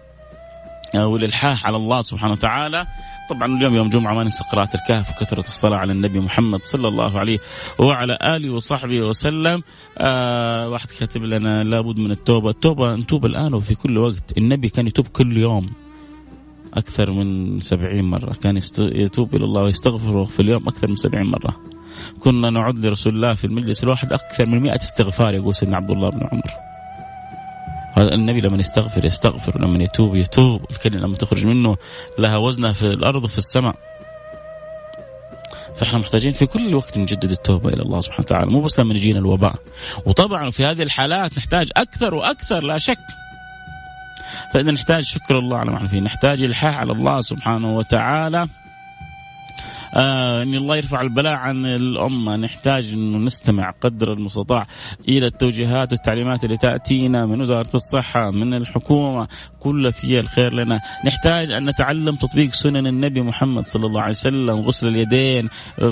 والإلحاح 0.94 1.66
على 1.66 1.76
الله 1.76 2.00
سبحانه 2.00 2.33
وتعالى. 2.33 2.87
طبعا 3.30 3.57
اليوم 3.57 3.74
يوم 3.74 3.88
جمعة 3.88 4.14
ما 4.14 4.24
ننسى 4.24 4.44
قراءة 4.52 4.70
الكهف 4.74 5.11
وكثرة 5.11 5.48
الصلاة 5.48 5.76
على 5.76 5.92
النبي 5.92 6.20
محمد 6.20 6.64
صلى 6.64 6.88
الله 6.88 7.18
عليه 7.18 7.38
وعلى 7.78 8.18
آله 8.22 8.50
وصحبه 8.50 9.00
وسلم. 9.00 9.62
آه 9.98 10.68
واحد 10.68 10.90
كاتب 10.90 11.22
لنا 11.22 11.64
لابد 11.64 11.98
من 11.98 12.11
التوبة. 12.11 12.50
التوبة 12.50 12.94
نتوب 12.96 13.26
الآن 13.26 13.54
وفي 13.54 13.74
كل 13.74 13.98
وقت. 13.98 14.38
النبي 14.38 14.68
كان 14.68 14.87
يتوب 14.87 15.07
كل 15.07 15.37
يوم. 15.37 15.84
أكثر 16.74 17.10
من 17.10 17.60
سبعين 17.60 18.04
مرة. 18.04 18.32
كان 18.42 18.60
يتوب 18.78 19.34
إلى 19.34 19.44
الله 19.44 19.62
ويستغفر 19.62 20.24
في 20.24 20.40
اليوم 20.40 20.68
أكثر 20.68 20.88
من 20.88 20.96
سبعين 20.96 21.26
مرة. 21.26 21.56
كنا 22.20 22.50
نعد 22.50 22.87
لرسول 22.87 23.14
الله 23.14 23.34
في 23.34 23.44
المجلس 23.44 23.84
الواحد 23.84 24.12
أكثر 24.12 24.46
من 24.46 24.60
مئة 24.60 24.76
استغفار 24.76 25.34
يقول 25.34 25.54
سيدنا 25.54 25.76
عبد 25.76 25.90
الله 25.90 26.10
بن 26.10 26.28
عمر. 26.32 26.50
هذا 27.94 28.14
النبي 28.14 28.40
لما 28.40 28.56
يستغفر 28.56 29.04
يستغفر 29.04 29.60
لما 29.60 29.84
يتوب 29.84 30.14
يتوب. 30.14 30.64
الكلمة 30.70 31.00
لما 31.00 31.16
تخرج 31.16 31.46
منه 31.46 31.76
لها 32.18 32.37
وزنها 32.37 32.72
في 32.72 32.87
الأرض 32.87 33.24
وفي 33.24 33.38
السماء. 33.38 33.74
فإحنا 35.76 35.98
محتاجين 35.98 36.32
في 36.32 36.46
كل 36.46 36.74
وقت 36.74 36.98
نجدد 36.98 37.30
التوبة 37.30 37.68
إلى 37.68 37.82
الله 37.82 38.00
سبحانه 38.00 38.24
وتعالى. 38.24 38.50
مو 38.50 38.60
بس 38.60 38.80
لما 38.80 38.94
يجينا 38.94 39.18
الوباء. 39.18 39.54
وطبعا 40.06 40.50
في 40.50 40.64
هذه 40.64 40.82
الحالات 40.82 41.38
نحتاج 41.38 41.70
أكثر 41.76 42.14
وأكثر 42.14 42.62
لا 42.62 42.78
شك. 42.78 42.98
فإذا 44.53 44.70
نحتاج 44.70 45.05
شكر 45.05 45.38
الله 45.38 45.59
على 45.59 45.70
ما 45.70 45.87
فيه. 45.87 46.01
نحتاج 46.01 46.42
إلحاح 46.42 46.79
على 46.79 46.92
الله 46.92 47.20
سبحانه 47.20 47.77
وتعالى. 47.77 48.49
آه 49.94 50.42
إن 50.42 50.54
الله 50.54 50.76
يرفع 50.76 51.00
البلاء 51.00 51.33
عن 51.33 51.66
الأمة. 51.66 52.37
نحتاج 52.37 52.92
إنه 52.92 53.18
نستمع 53.18 53.70
قدر 53.70 54.12
المستطاع 54.12 54.66
إلى 55.09 55.26
التوجيهات 55.26 55.92
والتعليمات 55.92 56.44
اللي 56.44 56.57
تأتينا 56.57 57.26
من 57.26 57.40
وزارة 57.40 57.70
الصحة 57.74 58.30
من 58.30 58.54
الحكومة. 58.54 59.28
كل 59.61 59.92
فيها 59.92 60.20
الخير 60.20 60.54
لنا. 60.54 60.80
نحتاج 61.04 61.50
أن 61.50 61.64
نتعلم 61.64 62.14
تطبيق 62.14 62.52
سنن 62.52 62.87
النبي 62.87 63.22
محمد 63.22 63.66
صلى 63.66 63.87
الله 63.87 64.00
عليه 64.00 64.11
وسلم. 64.11 64.61
غسل 64.61 64.88
اليدين 64.88 65.48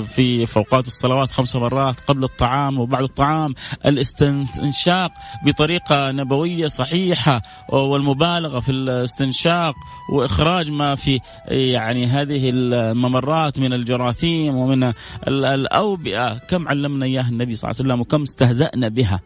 في 0.07 0.47
اوقات 0.57 0.87
الصلوات 0.87 1.31
خمس 1.31 1.55
مرات 1.55 1.99
قبل 1.99 2.23
الطعام 2.23 2.79
وبعد 2.79 3.03
الطعام. 3.03 3.53
الاستنشاق 3.85 5.11
بطريقة 5.45 6.11
نبوية 6.11 6.67
صحيحة 6.67 7.41
والمبالغة 7.69 8.59
في 8.59 8.71
الاستنشاق 8.71 9.75
وإخراج 10.13 10.71
ما 10.71 10.95
في 10.95 11.19
يعني 11.47 12.07
هذه 12.07 12.49
الممرات 12.53 13.59
من 13.59 13.73
الجراثيم 13.93 14.55
ومن 14.55 14.93
الأوبئة. 15.27 16.37
كم 16.37 16.67
علمنا 16.67 17.05
إياها 17.05 17.29
النبي 17.29 17.55
صلى 17.55 17.71
الله 17.71 17.79
عليه 17.79 17.89
وسلم 17.89 18.01
وكم 18.01 18.21
استهزأنا 18.21 18.87
بها. 18.87 19.19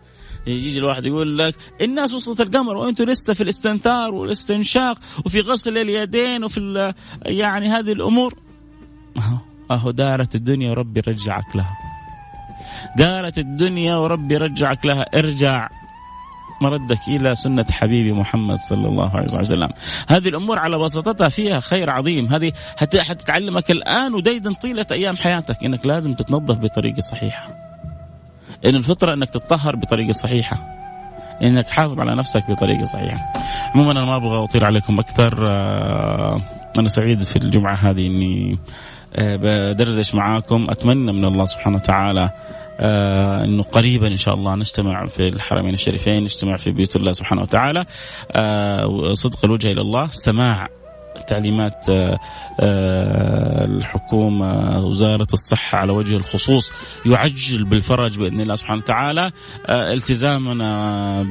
يجي 0.48 0.80
الواحد 0.80 1.06
يقول 1.06 1.38
لك 1.38 1.56
الناس 1.82 2.14
وصلت 2.14 2.42
القمر 2.42 2.78
وأنتم 2.78 3.04
لسه 3.04 3.34
في 3.34 3.44
الاستنثار 3.44 4.14
والاستنشاق 4.14 5.00
وفي 5.26 5.42
غسل 5.42 5.78
اليدين 5.78 6.44
وفي 6.44 6.94
يعني 7.26 7.70
هذه 7.70 7.92
الأمور. 7.92 8.34
أهو 9.72 9.92
دارت 9.92 10.36
الدنيا 10.36 10.72
وربي 10.72 11.00
رجعك 11.00 11.56
لها. 11.56 11.78
دارت 12.98 13.38
الدنيا 13.38 13.96
وربي 13.96 14.38
رجعك 14.38 14.86
لها. 14.86 15.06
ارجع. 15.16 15.70
مردك 16.62 17.08
إلى 17.08 17.36
سنة 17.36 17.65
حبيبي 17.72 18.12
محمد 18.12 18.58
صلى 18.58 18.88
الله 18.88 19.15
عليه 19.15 19.39
وسلم. 19.39 19.70
هذه 20.08 20.30
الأمور 20.30 20.60
على 20.60 20.78
بساطتها 20.78 21.30
فيها 21.30 21.60
خير 21.60 21.89
عظيم، 21.89 22.26
هذه 22.26 22.52
حتتعلمك 22.78 23.72
الآن 23.72 24.13
وديدا 24.13 24.54
طيلة 24.54 24.86
أيام 24.91 25.17
حياتك 25.17 25.63
إنك 25.63 25.86
لازم 25.86 26.13
تتنظف 26.13 26.58
بطريقة 26.58 27.00
صحيحة. 27.00 27.50
إن 28.65 28.76
الفطرة 28.76 29.13
إنك 29.13 29.30
تتطهر 29.30 29.76
بطريقة 29.76 30.12
صحيحة. 30.12 30.58
إنك 31.43 31.65
تحافظ 31.65 32.00
على 32.00 32.15
نفسك 32.15 32.52
بطريقة 32.52 32.84
صحيحة. 32.84 33.34
عموما 33.76 33.91
أنا 33.91 34.06
ما 34.06 34.15
أبغى 34.15 34.43
أطيل 34.43 34.65
عليكم 34.65 35.00
أكثر 35.00 35.48
آه، 35.48 36.41
أنا 36.80 36.88
سعيد 36.88 37.24
في 37.24 37.36
الجمعة 37.36 37.76
هذه 37.76 38.08
إني 38.08 38.60
آه، 39.15 39.36
بدردش 39.36 40.15
معاكم 40.15 40.67
أتمنى 40.70 41.13
من 41.13 41.26
الله 41.26 41.46
سبحانه 41.46 41.76
وتعالى 41.76 42.30
آه 42.80 43.44
إنه 43.44 43.63
قريبا 43.63 44.08
إن 44.08 44.16
شاء 44.16 44.34
الله 44.34 44.56
نجتمع 44.56 45.06
في 45.06 45.28
الحرمين 45.28 45.74
الشريفين 45.74 46.24
نجتمع 46.24 46.58
في 46.58 46.72
بيوت 46.72 46.96
الله 46.96 47.12
سبحانه 47.12 47.42
وتعالى. 47.42 47.86
آه 48.32 49.13
صدق 49.13 49.46
الوجه 49.46 49.72
إلى 49.72 49.82
الله 49.82 50.08
سماع 50.08 50.68
تعليمات 51.28 51.90
آه 51.90 52.20
آه 52.60 53.66
الحكومة 53.66 54.80
وزارة 54.86 55.28
الصحة 55.34 55.78
على 55.78 55.92
وجه 55.92 56.16
الخصوص 56.16 56.72
يعجل 57.06 57.66
بالفرج 57.66 58.18
بإذن 58.20 58.42
الله 58.42 58.56
سبحانه 58.56 58.82
وتعالى. 58.82 59.32
آه 59.66 59.94
التزامنا 59.94 61.24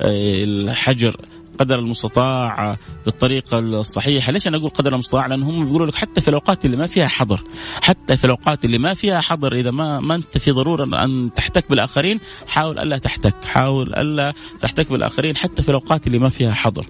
بالحجر 0.00 1.16
قدر 1.58 1.78
المستطاع 1.78 2.76
بالطريقة 3.04 3.58
الصحيحة، 3.58 4.32
ليش 4.32 4.48
أنا 4.48 4.56
أقول 4.56 4.70
قدر 4.70 4.92
المستطاع؟ 4.92 5.26
لأن 5.26 5.42
هم 5.42 5.64
بيقولوا 5.64 5.86
لك 5.86 5.94
حتى 5.94 6.20
في 6.20 6.28
الأوقات 6.28 6.64
اللي 6.64 6.76
ما 6.76 6.86
فيها 6.86 7.06
حظر، 7.06 7.40
حتى 7.82 8.16
في 8.16 8.24
الأوقات 8.24 8.64
اللي 8.64 8.78
ما 8.78 8.94
فيها 8.94 9.20
حظر 9.20 9.52
إذا 9.54 9.70
ما 9.70 10.00
ما 10.00 10.14
أنت 10.14 10.38
في 10.38 10.50
ضرورة 10.50 11.04
أن 11.04 11.30
تحتك 11.36 11.70
بالآخرين، 11.70 12.20
حاول 12.46 12.78
ألا 12.78 12.98
تحتك، 12.98 13.34
حاول 13.44 13.94
ألا 13.94 14.32
تحتك 14.60 14.92
بالآخرين 14.92 15.36
حتى 15.36 15.62
في 15.62 15.68
الأوقات 15.68 16.06
اللي 16.06 16.18
ما 16.18 16.28
فيها 16.28 16.52
حظر. 16.52 16.86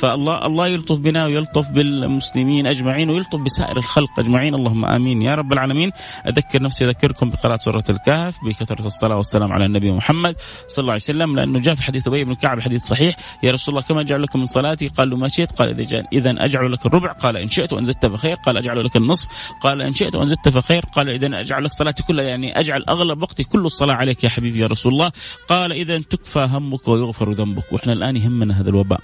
فالله 0.00 0.46
الله 0.46 0.68
يلطف 0.68 0.98
بنا 0.98 1.24
ويلطف 1.24 1.70
بالمسلمين 1.70 2.66
أجمعين 2.66 3.10
ويلطف 3.10 3.40
بسائر 3.40 3.76
الخلق 3.76 4.18
أجمعين. 4.18 4.54
اللهم 4.54 4.84
آمين. 4.84 5.22
يا 5.22 5.34
رب 5.34 5.52
العالمين 5.52 5.90
أذكر 6.26 6.62
نفسي 6.62 6.84
أذكركم 6.84 7.30
بقراءة 7.30 7.58
سورة 7.58 7.84
الكهف 7.90 8.34
بكثرة 8.44 8.86
الصلاة 8.86 9.16
والسلام 9.16 9.52
على 9.52 9.64
النبي 9.64 9.92
محمد 9.92 10.36
صلى 10.66 10.82
الله 10.82 10.92
عليه 10.92 11.02
وسلم. 11.02 11.36
لأنه 11.36 11.58
جاء 11.58 11.74
في 11.74 11.82
حديث 11.82 12.08
أبي 12.08 12.24
بن 12.24 12.34
كعب 12.34 12.58
الحديث 12.58 12.82
صحيح. 12.82 13.16
يا 13.42 13.52
رسول 13.52 13.74
الله 13.74 13.86
كما 13.86 14.02
اجعل 14.12 14.22
لكم 14.22 14.40
من 14.40 14.46
صلاتي؟ 14.46 14.88
قال 14.88 15.10
له 15.10 15.16
ما 15.16 15.28
شئت. 15.28 15.52
قال 15.52 15.80
إذا 15.80 16.04
اذا 16.12 16.44
أجعل 16.44 16.72
لك 16.72 16.86
الربع. 16.86 17.12
قال 17.12 17.36
إن 17.36 17.48
شئت 17.48 17.72
وأن 17.72 17.84
زدت 17.84 18.06
فخير. 18.06 18.36
قال 18.36 18.56
أجعل 18.56 18.84
لك 18.84 18.96
النصف. 18.96 19.28
قال 19.62 19.82
إن 19.82 19.92
شئت 19.92 20.16
وأن 20.16 20.26
زدت 20.26 20.48
فخير. 20.48 20.84
قال 20.84 21.08
اذا 21.08 21.40
أجعل 21.40 21.64
لك 21.64 21.72
صلاتي 21.72 22.02
كلها. 22.02 22.24
يعني 22.24 22.60
أجعل 22.60 22.84
أغلب 22.88 23.22
وقتي 23.22 23.44
كل 23.44 23.66
الصلاة 23.66 23.94
عليك 23.94 24.24
يا 24.24 24.28
حبيبي 24.28 24.60
يا 24.60 24.66
رسول 24.66 24.92
الله. 24.92 25.12
قال 25.48 25.72
اذا 25.72 26.00
تكفى 26.00 26.48
همك 26.50 26.88
ويغفر 26.88 27.32
ذنبك. 27.32 27.72
وإحنا 27.72 27.92
الآن 27.92 28.16
يهمنا 28.16 28.60
هذا 28.60 28.70
الوباء. 28.70 29.00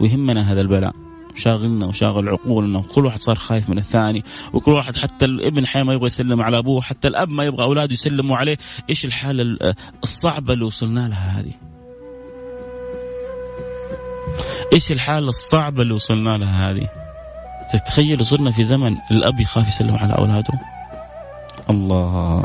ويهمنا 0.00 0.52
هذا 0.52 0.60
البلاء. 0.60 0.92
شاغلنا 1.36 1.86
وشاغل 1.86 2.28
عقولنا. 2.28 2.78
وكل 2.78 3.06
واحد 3.06 3.18
صار 3.18 3.36
خايف 3.36 3.70
من 3.70 3.78
الثاني. 3.78 4.24
وكل 4.52 4.72
واحد 4.72 4.96
حتى 4.96 5.24
الابن 5.24 5.66
حي 5.66 5.82
ما 5.82 5.94
يبغى 5.94 6.06
يسلم 6.06 6.42
على 6.42 6.58
أبوه. 6.58 6.80
حتى 6.80 7.08
الأب 7.08 7.28
ما 7.28 7.44
يبغى 7.44 7.64
أولاده 7.64 7.92
يسلموا 7.92 8.36
عليه. 8.36 8.56
إيش 8.90 9.04
الحالة 9.04 9.74
الصعبة 10.02 10.52
اللي 10.52 10.64
وصلنا 10.64 11.08
لها 11.08 11.40
هذه؟ 11.40 11.69
إيش 14.72 14.92
الحالة 14.92 15.28
الصعبة 15.28 15.82
اللي 15.82 15.94
وصلنا 15.94 16.36
لها 16.36 16.70
هذه؟ 16.70 16.88
تتخيل 17.72 18.24
صرنا 18.24 18.50
في 18.50 18.64
زمن 18.64 18.96
الأب 19.10 19.40
يخاف 19.40 19.68
يسلم 19.68 19.96
على 19.96 20.14
أولاده؟ 20.14 20.54
الله. 21.70 22.44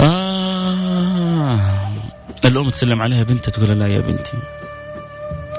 آه. 0.00 1.60
الأم 2.44 2.70
تسلم 2.70 3.02
عليها 3.02 3.22
بنتها 3.22 3.50
تقول 3.50 3.78
لا 3.78 3.86
يا 3.86 4.00
بنتي. 4.00 4.32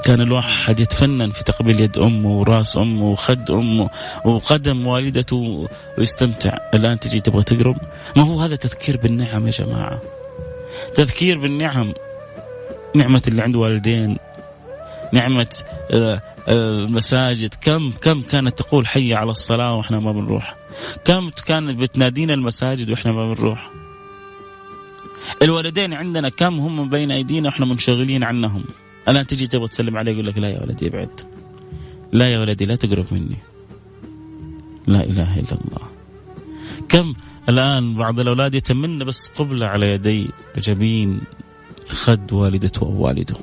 كان 0.03 0.21
الواحد 0.21 0.79
يتفنن 0.79 1.31
في 1.31 1.43
تقبيل 1.43 1.79
يد 1.79 1.97
أمه 1.97 2.29
وراس 2.29 2.77
أمه 2.77 3.05
وخد 3.05 3.51
أمه 3.51 3.89
وقدم 4.25 4.87
والدته 4.87 5.67
ويستمتع. 5.97 6.57
الآن 6.73 6.99
تجي 6.99 7.19
تبغى 7.19 7.43
تقرب؟ 7.43 7.77
ما 8.15 8.23
هو 8.23 8.41
هذا 8.41 8.55
تذكير 8.55 8.97
بالنعم 8.97 9.47
يا 9.47 9.51
جماعة. 9.51 9.99
تذكير 10.95 11.37
بالنعم. 11.37 11.93
نعمة 12.95 13.21
اللي 13.27 13.41
عنده 13.41 13.59
والدين 13.59 14.17
نعمة 15.13 15.55
آه، 15.91 16.21
آه، 16.47 16.71
المساجد. 16.71 17.53
كم 17.53 17.91
كم 17.91 18.21
كانت 18.21 18.57
تقول 18.59 18.87
حي 18.87 19.13
على 19.13 19.31
الصلاة 19.31 19.75
وإحنا 19.75 19.99
ما 19.99 20.11
بنروح؟ 20.11 20.55
كم 21.05 21.29
كانت 21.29 21.79
بتنادينا 21.79 22.33
المساجد 22.33 22.89
وإحنا 22.91 23.11
ما 23.11 23.33
بنروح؟ 23.33 23.69
الوالدين 25.41 25.93
عندنا 25.93 26.29
كم 26.29 26.53
هم 26.59 26.89
بين 26.89 27.11
أيدينا 27.11 27.49
وإحنا 27.49 27.65
منشغلين 27.65 28.23
عنهم؟ 28.23 28.63
الان 29.07 29.27
تجي 29.27 29.47
تبغى 29.47 29.67
تسلم 29.67 29.97
عليه 29.97 30.11
يقول 30.11 30.27
لك 30.27 30.37
لا 30.37 30.49
يا 30.49 30.61
ولدي 30.61 30.87
ابعد. 30.87 31.21
لا 32.11 32.31
يا 32.33 32.39
ولدي 32.39 32.65
لا 32.65 32.75
تقرب 32.75 33.05
مني. 33.11 33.37
لا 34.87 35.03
إله 35.03 35.39
إلا 35.39 35.51
الله. 35.51 35.89
كم 36.89 37.13
الآن 37.49 37.95
بعض 37.95 38.19
الأولاد 38.19 38.55
يتمنى 38.55 39.03
بس 39.05 39.27
قبلة 39.27 39.65
على 39.65 39.85
يدي 39.85 40.29
جبين. 40.57 41.21
خد 41.87 42.33
والدته 42.33 42.81
أو 42.81 43.03
والده 43.03 43.35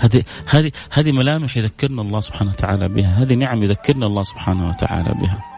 هذه 0.00 0.24
هذه 0.46 0.72
هذه 0.90 1.12
ملامح 1.12 1.56
يذكرنا 1.56 2.02
الله 2.02 2.20
سبحانه 2.20 2.50
وتعالى 2.50 2.88
بها، 2.88 3.22
هذه 3.22 3.34
نعم 3.34 3.62
يذكرنا 3.62 4.06
الله 4.06 4.22
سبحانه 4.22 4.68
وتعالى 4.68 5.14
بها. 5.20 5.55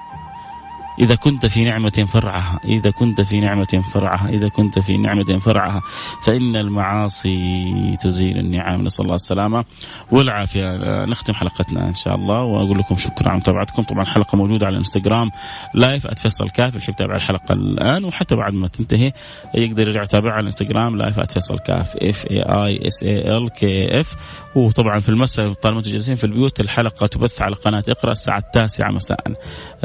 إذا 1.00 1.14
كنت 1.14 1.46
في 1.46 1.64
نعمة 1.64 2.06
فرعها 2.12 2.60
إذا 2.64 2.90
كنت 2.90 3.20
في 3.20 3.40
نعمة 3.40 3.82
فرعها 3.94 4.28
إذا 4.28 4.48
كنت 4.48 4.78
في 4.78 4.96
نعمة 4.96 5.38
فرعها 5.38 5.80
فإن 6.24 6.56
المعاصي 6.56 7.96
تزيل 8.00 8.38
النعم. 8.38 8.84
نسأل 8.84 9.04
الله 9.04 9.14
السلامة 9.14 9.64
والعافية. 10.12 10.76
نختم 11.04 11.34
حلقتنا 11.34 11.88
إن 11.88 11.94
شاء 11.94 12.14
الله 12.14 12.42
وأقول 12.42 12.78
لكم 12.78 12.96
شكرا 12.96 13.28
على 13.28 13.38
متابعتكم 13.38 13.82
طبعا 13.82 14.02
الحلقة 14.02 14.36
موجودة 14.36 14.66
على 14.66 14.72
الإنستغرام 14.72 15.30
live 15.74 16.06
@فيصل 16.06 16.48
كاف 16.48 16.76
اللي 16.76 16.86
يتابع 16.88 17.16
الحلقة 17.16 17.52
الآن 17.52 18.04
وحتى 18.04 18.36
بعد 18.36 18.52
ما 18.52 18.68
تنتهي 18.68 19.12
يقدر 19.54 19.82
يرجع 19.82 20.02
يتابعها 20.02 20.32
على 20.32 20.40
الإنستغرام 20.40 20.96
live 20.96 21.20
@فيصل 21.20 21.58
كاف 21.58 21.96
F 21.96 22.26
A 22.30 22.42
I 22.42 22.88
S 22.88 23.02
A 23.02 23.36
L 23.36 23.50
K 23.50 24.00
F 24.00 24.06
وطبعا 24.54 25.00
في 25.00 25.08
المساء 25.08 25.52
طالما 25.52 25.78
أنتم 25.78 25.90
جالسين 25.90 26.16
في 26.16 26.24
البيوت 26.24 26.60
الحلقة 26.60 27.06
تبث 27.06 27.42
على 27.42 27.54
قناة 27.54 27.84
اقرأ 27.88 28.12
الساعة 28.12 28.38
التاسعة 28.38 28.90
مساء. 28.90 29.18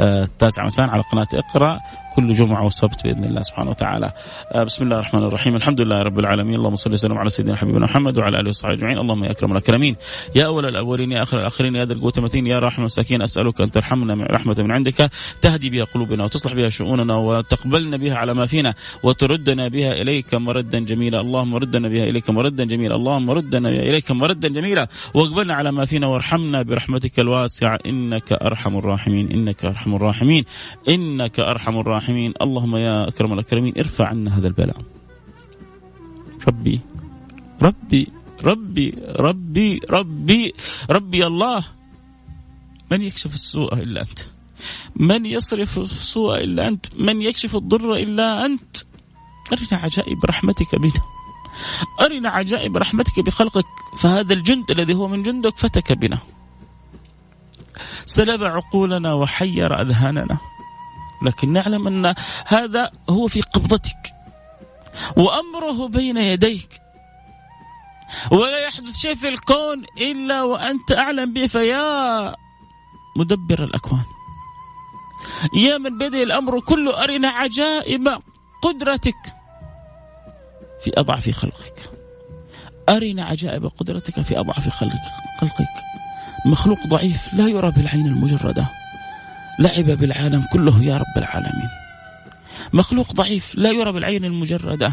آه، 0.00 0.22
التاسعة 0.22 0.64
مساء 0.64 0.90
على 0.90 1.03
قناة 1.12 1.28
اقرأ 1.34 1.80
كل 2.16 2.32
جمعة 2.32 2.66
وسبت 2.66 3.04
بإذن 3.04 3.24
الله 3.24 3.42
سبحانه 3.42 3.70
وتعالى. 3.70 4.12
آه، 4.52 4.64
بسم 4.64 4.84
الله 4.84 4.96
الرحمن 4.96 5.22
الرحيم، 5.22 5.56
الحمد 5.56 5.80
لله 5.80 5.98
رب 5.98 6.18
العالمين، 6.18 6.54
اللهم 6.54 6.76
صل 6.76 6.92
وسلم 6.92 7.18
على 7.18 7.28
سيدنا 7.28 7.56
حبيبنا 7.56 7.84
محمد 7.84 8.18
وعلى 8.18 8.40
آله 8.40 8.48
وصحبه 8.48 8.74
أجمعين، 8.74 8.98
اللهم 8.98 9.24
يا 9.24 9.30
أكرم 9.30 9.52
الأكرمين، 9.52 9.96
يا 10.34 10.46
أول 10.46 10.66
الأولين 10.66 11.12
يا 11.12 11.22
آخر 11.22 11.40
الآخرين 11.40 11.74
يا 11.74 11.84
ذا 11.84 11.92
القوة 11.92 12.12
المتين 12.18 12.46
يا 12.46 12.58
راحم 12.58 12.80
المساكين 12.80 13.22
أسألك 13.22 13.60
أن 13.60 13.70
ترحمنا 13.70 14.14
من 14.14 14.24
رحمة 14.24 14.56
من 14.58 14.70
عندك 14.70 15.10
تهدي 15.42 15.70
بها 15.70 15.84
قلوبنا 15.84 16.24
وتصلح 16.24 16.52
بها 16.54 16.68
شؤوننا 16.68 17.16
وتقبلنا 17.16 17.96
بها 17.96 18.14
على 18.14 18.34
ما 18.34 18.46
فينا 18.46 18.74
وتردنا 19.02 19.68
بها 19.68 19.92
إليك 20.02 20.34
مردا 20.34 20.78
جميلا، 20.78 21.20
اللهم 21.20 21.54
ردنا 21.54 21.88
بها 21.88 22.04
إليك 22.04 22.30
مردا 22.30 22.64
جميلا، 22.64 22.94
اللهم 22.94 23.30
ردنا 23.30 23.70
بها 23.70 23.82
إليك 23.82 24.10
مردا 24.10 24.48
جميلا، 24.48 24.88
واقبلنا 25.14 25.54
على 25.54 25.72
ما 25.72 25.84
فينا 25.84 26.06
وارحمنا 26.06 26.62
برحمتك 26.62 27.20
الواسعة. 27.20 27.78
إنك 27.86 28.32
أرحم 28.32 28.76
الراحمين، 28.76 29.32
إنك 29.32 29.64
أرحم 29.64 29.94
الراحمين، 29.94 30.44
إنك 30.94 31.40
أرحم 31.40 31.78
الراحمين، 31.78 32.34
اللهم 32.42 32.76
يا 32.76 33.08
أكرم 33.08 33.32
الأكرمين 33.32 33.74
ارفع 33.78 34.06
عنا 34.08 34.38
هذا 34.38 34.46
البلاء. 34.46 34.76
ربي 36.48 36.80
ربي 37.62 38.08
ربي 38.44 38.94
ربي 39.16 39.80
ربي 39.90 40.54
ربي 40.90 41.26
الله. 41.26 41.64
من 42.90 43.02
يكشف 43.02 43.34
السوء 43.34 43.74
إلا 43.74 44.00
أنت. 44.00 44.18
من 44.96 45.26
يصرف 45.26 45.78
السوء 45.78 46.44
إلا 46.44 46.68
أنت؟ 46.68 46.86
من 46.94 47.22
يكشف 47.22 47.56
الضر 47.56 47.94
إلا 47.94 48.46
أنت؟ 48.46 48.76
أرنا 49.52 49.82
عجائب 49.82 50.24
رحمتك 50.24 50.74
بنا. 50.74 51.02
أرنا 52.00 52.28
عجائب 52.28 52.76
رحمتك 52.76 53.20
بخلقك. 53.20 53.66
فهذا 54.00 54.32
الجند 54.34 54.70
الذي 54.70 54.94
هو 54.94 55.08
من 55.08 55.22
جندك 55.22 55.56
فتك 55.58 55.92
بنا. 55.92 56.18
سلب 58.06 58.44
عقولنا 58.44 59.12
وحير 59.12 59.80
أذهاننا. 59.80 60.38
لكن 61.24 61.52
نعلم 61.52 61.86
أن 61.86 62.14
هذا 62.46 62.90
هو 63.10 63.26
في 63.26 63.40
قبضتك. 63.40 64.14
وأمره 65.16 65.88
بين 65.88 66.16
يديك. 66.16 66.80
ولا 68.30 68.58
يحدث 68.66 68.96
شيء 68.96 69.14
في 69.14 69.28
الكون 69.28 69.84
إلا 70.00 70.42
وأنت 70.42 70.92
أعلم 70.92 71.32
به 71.32 71.46
فيا 71.46 72.34
مدبر 73.16 73.64
الأكوان. 73.64 74.04
يا 75.56 75.78
من 75.78 75.98
بيده 75.98 76.22
الأمر 76.22 76.60
كله 76.60 77.04
أرنا 77.04 77.28
عجائب 77.28 78.08
قدرتك 78.62 79.34
في 80.84 80.92
أضعف 80.96 81.30
خلقك. 81.30 81.90
أرنا 82.88 83.24
عجائب 83.24 83.66
قدرتك 83.66 84.20
في 84.20 84.40
أضعف 84.40 84.68
خلقك. 84.68 85.84
مخلوق 86.46 86.86
ضعيف 86.86 87.34
لا 87.34 87.48
يرى 87.48 87.70
بالعين 87.70 88.06
المجردة. 88.06 88.83
لعب 89.58 89.84
بالعالم 89.84 90.44
كله 90.52 90.82
يا 90.82 90.96
رب 90.96 91.16
العالمين. 91.16 91.68
مخلوق 92.72 93.12
ضعيف 93.12 93.54
لا 93.54 93.70
يرى 93.70 93.92
بالعين 93.92 94.24
المجردة. 94.24 94.92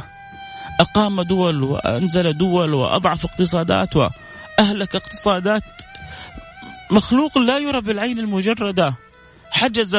أقام 0.80 1.22
دول 1.22 1.64
وأنزل 1.64 2.38
دول 2.38 2.74
وأضعف 2.74 3.26
اقتصادات 3.26 3.96
وأهلك 3.96 4.96
اقتصادات. 4.96 5.64
مخلوق 6.92 7.38
لا 7.38 7.58
يرى 7.58 7.82
بالعين 7.82 8.20
المجردة. 8.20 8.96
حجز 9.52 9.98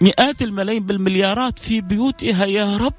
مئات 0.00 0.42
الملايين 0.42 0.86
بالمليارات 0.86 1.58
في 1.58 1.80
بيوتها 1.80 2.44
يا 2.44 2.76
رب. 2.76 2.94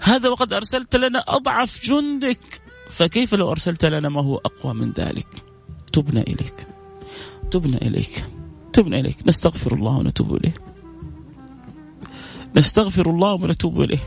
هذا 0.00 0.28
وقد 0.28 0.52
أرسلت 0.52 0.96
لنا 0.96 1.24
أضعف 1.28 1.84
جندك. 1.84 2.62
فكيف 2.90 3.34
لو 3.34 3.50
أرسلت 3.50 3.84
لنا 3.84 4.08
ما 4.08 4.22
هو 4.22 4.36
أقوى 4.36 4.74
من 4.74 4.92
ذلك؟ 4.92 5.44
تبنا 5.92 6.20
إليك. 6.20 6.66
تبنا 7.50 7.76
إليك. 7.76 8.24
تبنا 8.72 9.00
إليك. 9.00 9.16
نستغفر 9.26 9.74
الله 9.74 9.96
ونتوب 9.96 10.34
إليه. 10.36 10.54
نستغفر 12.56 13.10
الله 13.10 13.34
ونتوب 13.34 13.80
إليه. 13.80 14.02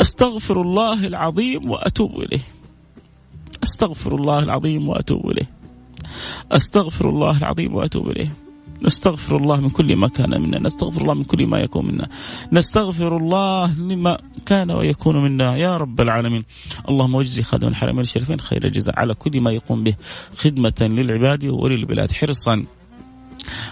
أستغفر 0.00 0.62
الله 0.62 1.06
العظيم 1.06 1.70
وأتوب 1.70 2.20
إليه. 2.20 2.44
أستغفر 3.62 4.14
الله 4.14 4.38
العظيم 4.38 4.88
وأتوب 4.88 5.30
إليه. 5.30 5.50
أستغفر 6.52 7.08
الله 7.08 7.38
العظيم 7.38 7.74
وأتوب 7.74 8.08
إليه. 8.08 8.47
نستغفر 8.82 9.36
الله 9.36 9.60
من 9.60 9.70
كل 9.70 9.96
ما 9.96 10.08
كان 10.08 10.40
منا 10.40 10.58
نستغفر 10.58 11.00
الله 11.00 11.14
من 11.14 11.24
كل 11.24 11.46
ما 11.46 11.60
يكون 11.60 11.86
منا 11.86 12.08
نستغفر 12.52 13.16
الله 13.16 13.80
لما 13.80 14.18
كان 14.46 14.70
ويكون 14.70 15.24
منا. 15.24 15.56
يا 15.56 15.76
رب 15.76 16.00
العالمين. 16.00 16.44
اللهم 16.88 17.14
واجزي 17.14 17.42
خادم 17.42 17.68
الحرمين 17.68 18.00
الشريفين 18.00 18.40
خير 18.40 18.64
الجزاء 18.64 18.98
على 18.98 19.14
كل 19.14 19.40
ما 19.40 19.50
يقوم 19.50 19.84
به. 19.84 19.94
خدمة 20.36 20.74
للعباد 20.80 21.44
وللبلاد. 21.44 22.12
حرصا 22.12 22.64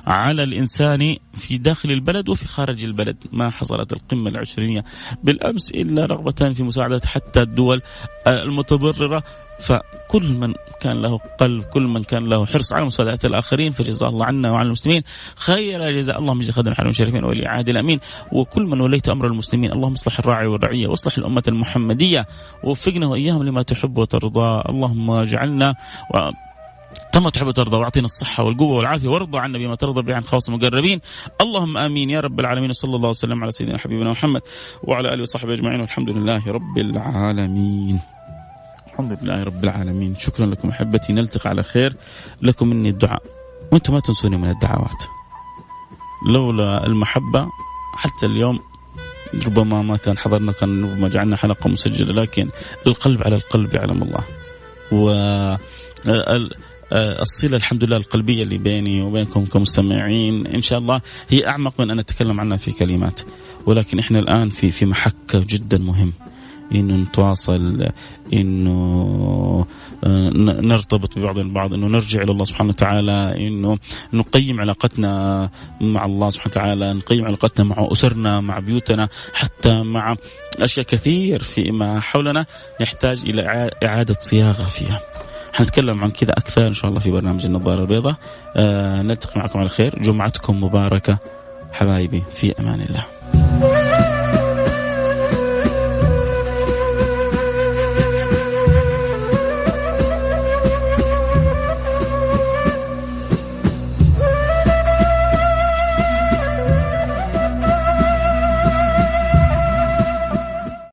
على 0.06 0.42
الإنسان 0.42 1.16
في 1.34 1.58
داخل 1.58 1.90
البلد 1.90 2.28
وفي 2.28 2.48
خارج 2.48 2.84
البلد. 2.84 3.16
ما 3.32 3.50
حصلت 3.50 3.92
القمة 3.92 4.30
العشرينية 4.30 4.84
بالأمس 5.24 5.70
إلا 5.70 6.06
رغبة 6.06 6.52
في 6.52 6.62
مساعدة 6.62 7.00
حتى 7.06 7.42
الدول 7.42 7.82
المتضررة 8.26 9.22
فكل 9.60 10.32
من 10.32 10.54
كان 10.80 11.02
له 11.02 11.18
قلب 11.38 11.62
كل 11.62 11.82
من 11.82 12.04
كان 12.04 12.28
له 12.28 12.46
حرص 12.46 12.72
على 12.72 12.84
مساعدة 12.84 13.18
الآخرين 13.24 13.72
فجزاه 13.72 14.08
الله 14.08 14.24
عنا 14.26 14.50
وعن 14.50 14.66
المسلمين. 14.66 15.02
خير 15.36 15.90
جزاء 15.90 16.18
اللهم 16.18 16.38
اجزي 16.38 16.52
خدم 16.52 16.70
الحرمين 16.70 16.90
الشريفين 16.90 17.24
ولي 17.24 17.46
عهد 17.46 17.68
الأمين. 17.68 18.00
وكل 18.32 18.66
من 18.66 18.80
وليت 18.80 19.08
أمر 19.08 19.26
المسلمين 19.26 19.72
اللهم 19.72 19.92
اصلح 19.92 20.18
الراعي 20.18 20.46
والرعية 20.46 20.86
واصلح 20.86 21.18
الأمة 21.18 21.42
المحمدية. 21.48 22.26
ووفقنا 22.64 23.06
وإياهم 23.06 23.42
لما 23.42 23.62
تحب 23.62 23.98
وترضى. 23.98 24.62
اللهم 24.68 25.10
اجعلنا 25.10 25.74
كما 27.12 27.30
تحب 27.30 27.50
ترضى 27.50 27.76
واعطنا 27.76 28.04
الصحة 28.04 28.44
والقوة 28.44 28.76
والعافية 28.76 29.08
وارضى 29.08 29.38
عنا 29.38 29.58
بما 29.58 29.74
ترضى 29.74 30.02
به 30.02 30.14
عن 30.14 30.24
خاص 30.24 30.48
المقربين. 30.48 31.00
اللهم 31.40 31.76
آمين 31.76 32.10
يا 32.10 32.20
رب 32.20 32.40
العالمين 32.40 32.70
وصلى 32.70 32.96
الله 32.96 33.08
وسلم 33.08 33.42
على 33.42 33.52
سيدنا 33.52 33.78
حبيبنا 33.78 34.10
محمد 34.10 34.40
وعلى 34.82 35.14
آله 35.14 35.22
وصحبه 35.22 35.52
أجمعين 35.52 35.80
والحمد 35.80 36.10
لله 36.10 36.52
رب 36.52 36.78
العالمين. 36.78 38.15
الحمد 38.98 39.18
لله 39.22 39.42
رب 39.42 39.64
العالمين. 39.64 40.16
شكرا 40.18 40.46
لكم 40.46 40.68
أحبتي. 40.68 41.12
نلتقي 41.12 41.50
على 41.50 41.62
خير. 41.62 41.96
لكم 42.42 42.68
مني 42.68 42.88
الدعاء. 42.88 43.22
وأنتم 43.72 43.92
ما 43.92 44.00
تنسوني 44.00 44.36
من 44.36 44.50
الدعوات. 44.50 45.04
لولا 46.28 46.86
المحبة 46.86 47.48
حتى 47.94 48.26
اليوم 48.26 48.60
ربما 49.46 49.82
ما 49.82 49.96
كان 49.96 50.18
حضرنا 50.18 50.52
كان 50.52 50.84
ربما 50.84 51.08
جعلنا 51.08 51.36
حلقة 51.36 51.70
مسجلة 51.70 52.22
لكن 52.22 52.48
القلب 52.86 53.22
على 53.22 53.36
القلب 53.36 53.74
يعلم 53.74 54.02
الله. 54.02 54.24
و 54.92 55.10
الصلة 57.22 57.56
الحمد 57.56 57.84
لله 57.84 57.96
القلبية 57.96 58.42
اللي 58.42 58.58
بيني 58.58 59.02
وبينكم 59.02 59.44
كمستمعين 59.44 60.46
إن 60.46 60.62
شاء 60.62 60.78
الله 60.78 61.00
هي 61.28 61.48
أعمق 61.48 61.80
من 61.80 61.90
أن 61.90 61.98
أتكلم 61.98 62.40
عنها 62.40 62.56
في 62.56 62.72
كلمات. 62.72 63.20
ولكن 63.66 63.98
إحنا 63.98 64.18
الآن 64.18 64.48
في 64.48 64.70
في 64.70 64.86
محك 64.86 65.36
جدا 65.36 65.78
مهم. 65.78 66.12
إنه 66.74 66.96
نتواصل 66.96 67.88
إنه 68.32 69.66
آه، 70.04 70.30
نرتبط 70.60 71.18
ببعض 71.18 71.38
البعض 71.38 71.74
إنه 71.74 71.86
نرجع 71.86 72.22
إلى 72.22 72.32
الله 72.32 72.44
سبحانه 72.44 72.68
وتعالى 72.68 73.46
إنه 73.46 73.78
نقيم 74.12 74.60
علاقتنا 74.60 75.50
مع 75.80 76.04
الله 76.04 76.30
سبحانه 76.30 76.52
وتعالى 76.52 76.92
نقيم 76.92 77.24
علاقتنا 77.24 77.64
مع 77.64 77.88
أسرنا 77.92 78.40
مع 78.40 78.58
بيوتنا 78.58 79.08
حتى 79.34 79.82
مع 79.82 80.16
أشياء 80.60 80.86
كثير 80.86 81.42
فيما 81.42 82.00
حولنا 82.00 82.46
نحتاج 82.80 83.22
إلى 83.26 83.70
إعادة 83.84 84.16
صياغة 84.20 84.66
فيها. 84.66 85.00
حنتكلم 85.52 86.04
عن 86.04 86.10
كذا 86.10 86.32
أكثر 86.32 86.68
إن 86.68 86.74
شاء 86.74 86.88
الله 86.90 87.00
في 87.00 87.10
برنامج 87.10 87.44
النظارة 87.44 87.80
البيضاء. 87.80 88.14
آه 88.56 89.02
نلتقي 89.02 89.40
معكم 89.40 89.58
على 89.58 89.68
خير. 89.68 90.02
جمعتكم 90.02 90.64
مباركة 90.64 91.18
حبايبي 91.74 92.22
في 92.34 92.60
أمان 92.60 92.80
الله. 92.80 93.04